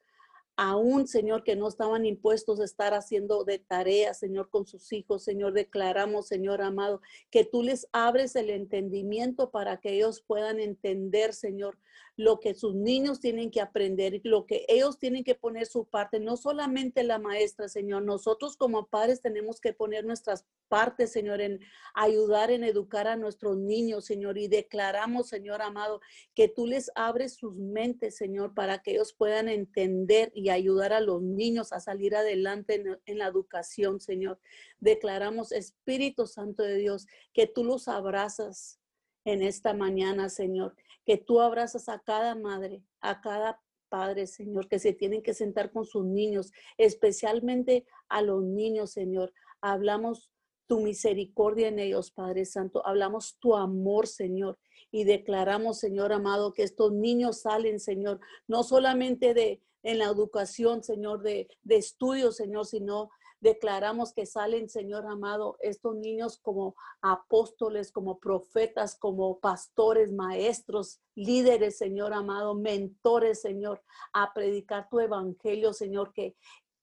[0.56, 5.24] aún, Señor, que no estaban impuestos a estar haciendo de tarea, Señor, con sus hijos.
[5.24, 7.00] Señor, declaramos, Señor amado,
[7.30, 11.78] que tú les abres el entendimiento para que ellos puedan entender, Señor,
[12.16, 16.20] lo que sus niños tienen que aprender lo que ellos tienen que poner su parte,
[16.20, 21.60] no solamente la maestra, Señor, nosotros como padres tenemos que poner nuestras partes, Señor, en
[21.94, 26.00] ayudar en educar a nuestros niños, Señor, y declaramos, Señor amado,
[26.34, 31.00] que tú les abres sus mentes, Señor, para que ellos puedan entender y ayudar a
[31.00, 34.38] los niños a salir adelante en, en la educación, Señor.
[34.80, 38.80] Declaramos, Espíritu Santo de Dios, que tú los abrazas
[39.24, 40.74] en esta mañana, Señor,
[41.04, 45.70] que tú abrazas a cada madre, a cada padre, Señor, que se tienen que sentar
[45.70, 49.32] con sus niños, especialmente a los niños, Señor.
[49.60, 50.30] Hablamos
[50.66, 52.86] tu misericordia en ellos, Padre Santo.
[52.86, 54.58] Hablamos tu amor, Señor.
[54.90, 60.82] Y declaramos, Señor amado, que estos niños salen, Señor, no solamente de en la educación,
[60.82, 63.10] Señor, de, de estudios, Señor, sino
[63.42, 71.76] Declaramos que salen, Señor amado, estos niños como apóstoles, como profetas, como pastores, maestros, líderes,
[71.76, 73.82] Señor amado, mentores, Señor,
[74.12, 76.36] a predicar tu evangelio, Señor, que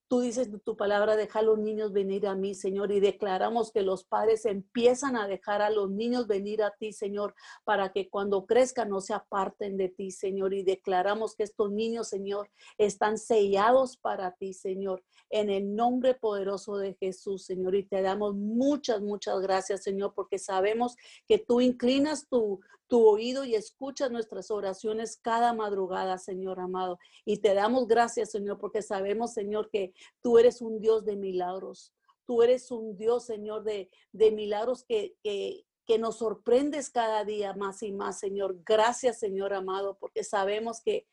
[0.09, 3.83] Tú dices tu palabra, deja a los niños venir a mí, Señor, y declaramos que
[3.83, 8.47] los padres empiezan a dejar a los niños venir a ti, Señor, para que cuando
[8.47, 12.49] crezcan no se aparten de ti, Señor, y declaramos que estos niños, Señor,
[12.79, 18.33] están sellados para ti, Señor, en el nombre poderoso de Jesús, Señor, y te damos
[18.33, 20.95] muchas, muchas gracias, Señor, porque sabemos
[21.27, 26.97] que tú inclinas tu, tu oído y escuchas nuestras oraciones cada madrugada, Señor amado.
[27.23, 31.93] Y te damos gracias, Señor, porque sabemos, Señor, que tú eres un Dios de milagros.
[32.25, 37.53] Tú eres un Dios, Señor, de, de milagros que, que, que nos sorprendes cada día
[37.53, 38.57] más y más, Señor.
[38.65, 41.07] Gracias, Señor amado, porque sabemos que,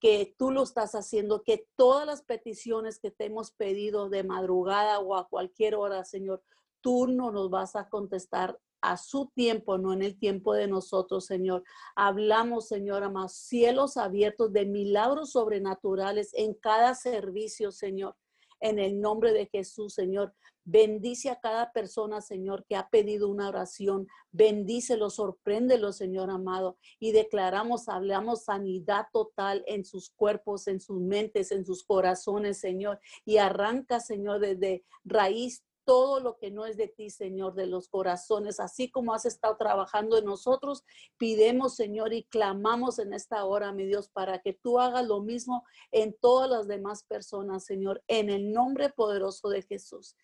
[0.00, 5.00] que tú lo estás haciendo, que todas las peticiones que te hemos pedido de madrugada
[5.00, 6.42] o a cualquier hora, Señor,
[6.82, 11.26] tú no nos vas a contestar a su tiempo, no en el tiempo de nosotros,
[11.26, 11.62] Señor.
[11.94, 18.16] Hablamos, Señor, más cielos abiertos de milagros sobrenaturales en cada servicio, Señor.
[18.60, 20.34] En el nombre de Jesús, Señor.
[20.64, 24.06] Bendice a cada persona, Señor, que ha pedido una oración.
[24.30, 26.78] Bendícelo, sorpréndelo, Señor amado.
[27.00, 33.00] Y declaramos, hablamos sanidad total en sus cuerpos, en sus mentes, en sus corazones, Señor.
[33.24, 37.88] Y arranca, Señor, desde raíz todo lo que no es de ti, Señor, de los
[37.88, 40.84] corazones, así como has estado trabajando en nosotros,
[41.18, 45.64] pidemos, Señor, y clamamos en esta hora, mi Dios, para que tú hagas lo mismo
[45.90, 50.16] en todas las demás personas, Señor, en el nombre poderoso de Jesús.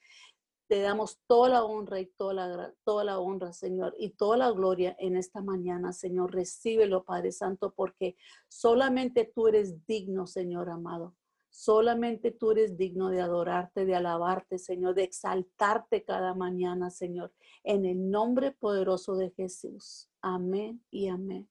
[0.68, 4.50] Te damos toda la honra y toda la, toda la honra, Señor, y toda la
[4.50, 6.34] gloria en esta mañana, Señor.
[6.34, 8.16] Recíbelo, Padre Santo, porque
[8.48, 11.14] solamente tú eres digno, Señor amado.
[11.58, 17.32] Solamente tú eres digno de adorarte, de alabarte, Señor, de exaltarte cada mañana, Señor,
[17.64, 20.08] en el nombre poderoso de Jesús.
[20.22, 21.50] Amén y amén.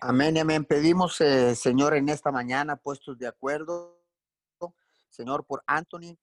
[0.00, 0.64] Amén y amén.
[0.64, 4.02] Pedimos, eh, Señor, en esta mañana, puestos de acuerdo,
[5.10, 6.18] Señor, por Anthony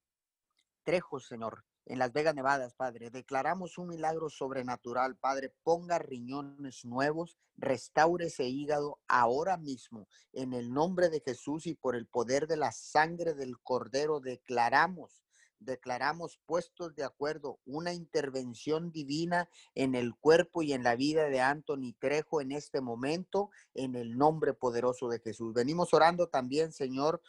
[0.83, 3.09] Trejo, Señor en Las Vegas, Nevadas, Padre.
[3.09, 5.53] Declaramos un milagro sobrenatural, Padre.
[5.63, 10.07] Ponga riñones nuevos, restaure ese hígado ahora mismo.
[10.31, 15.23] En el nombre de Jesús y por el poder de la sangre del Cordero, declaramos
[15.65, 21.41] declaramos puestos de acuerdo una intervención divina en el cuerpo y en la vida de
[21.41, 25.53] Anthony Trejo en este momento, en el nombre poderoso de Jesús.
[25.53, 27.21] Venimos orando también, Señor,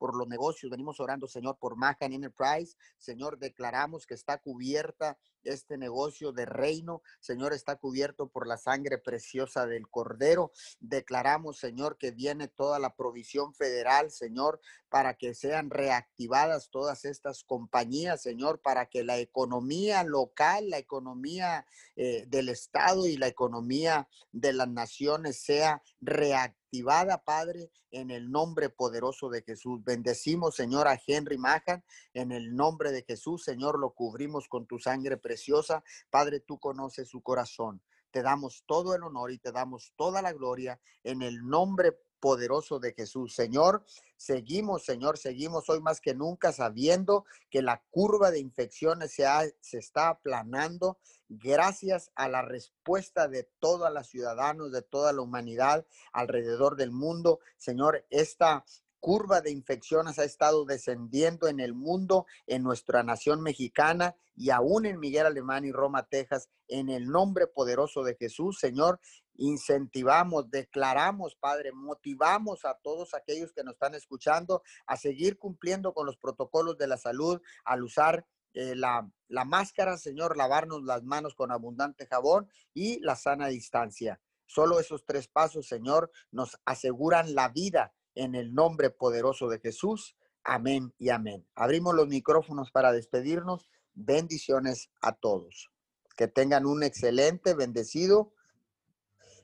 [0.00, 2.74] por los negocios, venimos orando, Señor, por Macan Enterprise.
[2.96, 8.98] Señor, declaramos que está cubierta este negocio de reino, Señor, está cubierto por la sangre
[8.98, 10.52] preciosa del Cordero.
[10.80, 17.44] Declaramos, Señor, que viene toda la provisión federal, Señor, para que sean reactivadas todas estas
[17.44, 21.66] compañías, Señor, para que la economía local, la economía
[21.96, 28.68] eh, del Estado y la economía de las naciones sea reactivada, Padre, en el nombre
[28.68, 29.82] poderoso de Jesús.
[29.84, 31.84] Bendecimos, Señor, a Henry Mahan,
[32.14, 35.84] en el nombre de Jesús, Señor, lo cubrimos con tu sangre preciosa.
[36.10, 37.80] Padre, tú conoces su corazón.
[38.10, 42.80] Te damos todo el honor y te damos toda la gloria en el nombre poderoso
[42.80, 43.32] de Jesús.
[43.36, 43.84] Señor,
[44.16, 49.24] seguimos, Señor, seguimos hoy más que nunca sabiendo que la curva de infecciones se,
[49.60, 55.86] se está aplanando gracias a la respuesta de todos los ciudadanos, de toda la humanidad
[56.12, 57.38] alrededor del mundo.
[57.56, 58.64] Señor, esta
[59.00, 64.86] curva de infecciones ha estado descendiendo en el mundo, en nuestra nación mexicana y aún
[64.86, 69.00] en Miguel Alemán y Roma, Texas, en el nombre poderoso de Jesús, Señor
[69.40, 76.06] incentivamos, declaramos, Padre, motivamos a todos aquellos que nos están escuchando a seguir cumpliendo con
[76.06, 81.34] los protocolos de la salud, al usar eh, la, la máscara, Señor, lavarnos las manos
[81.34, 84.20] con abundante jabón y la sana distancia.
[84.46, 90.14] Solo esos tres pasos, Señor, nos aseguran la vida en el nombre poderoso de Jesús.
[90.44, 91.46] Amén y amén.
[91.54, 93.70] Abrimos los micrófonos para despedirnos.
[93.94, 95.70] Bendiciones a todos.
[96.16, 98.34] Que tengan un excelente, bendecido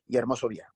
[0.06, 0.75] y hermoso día.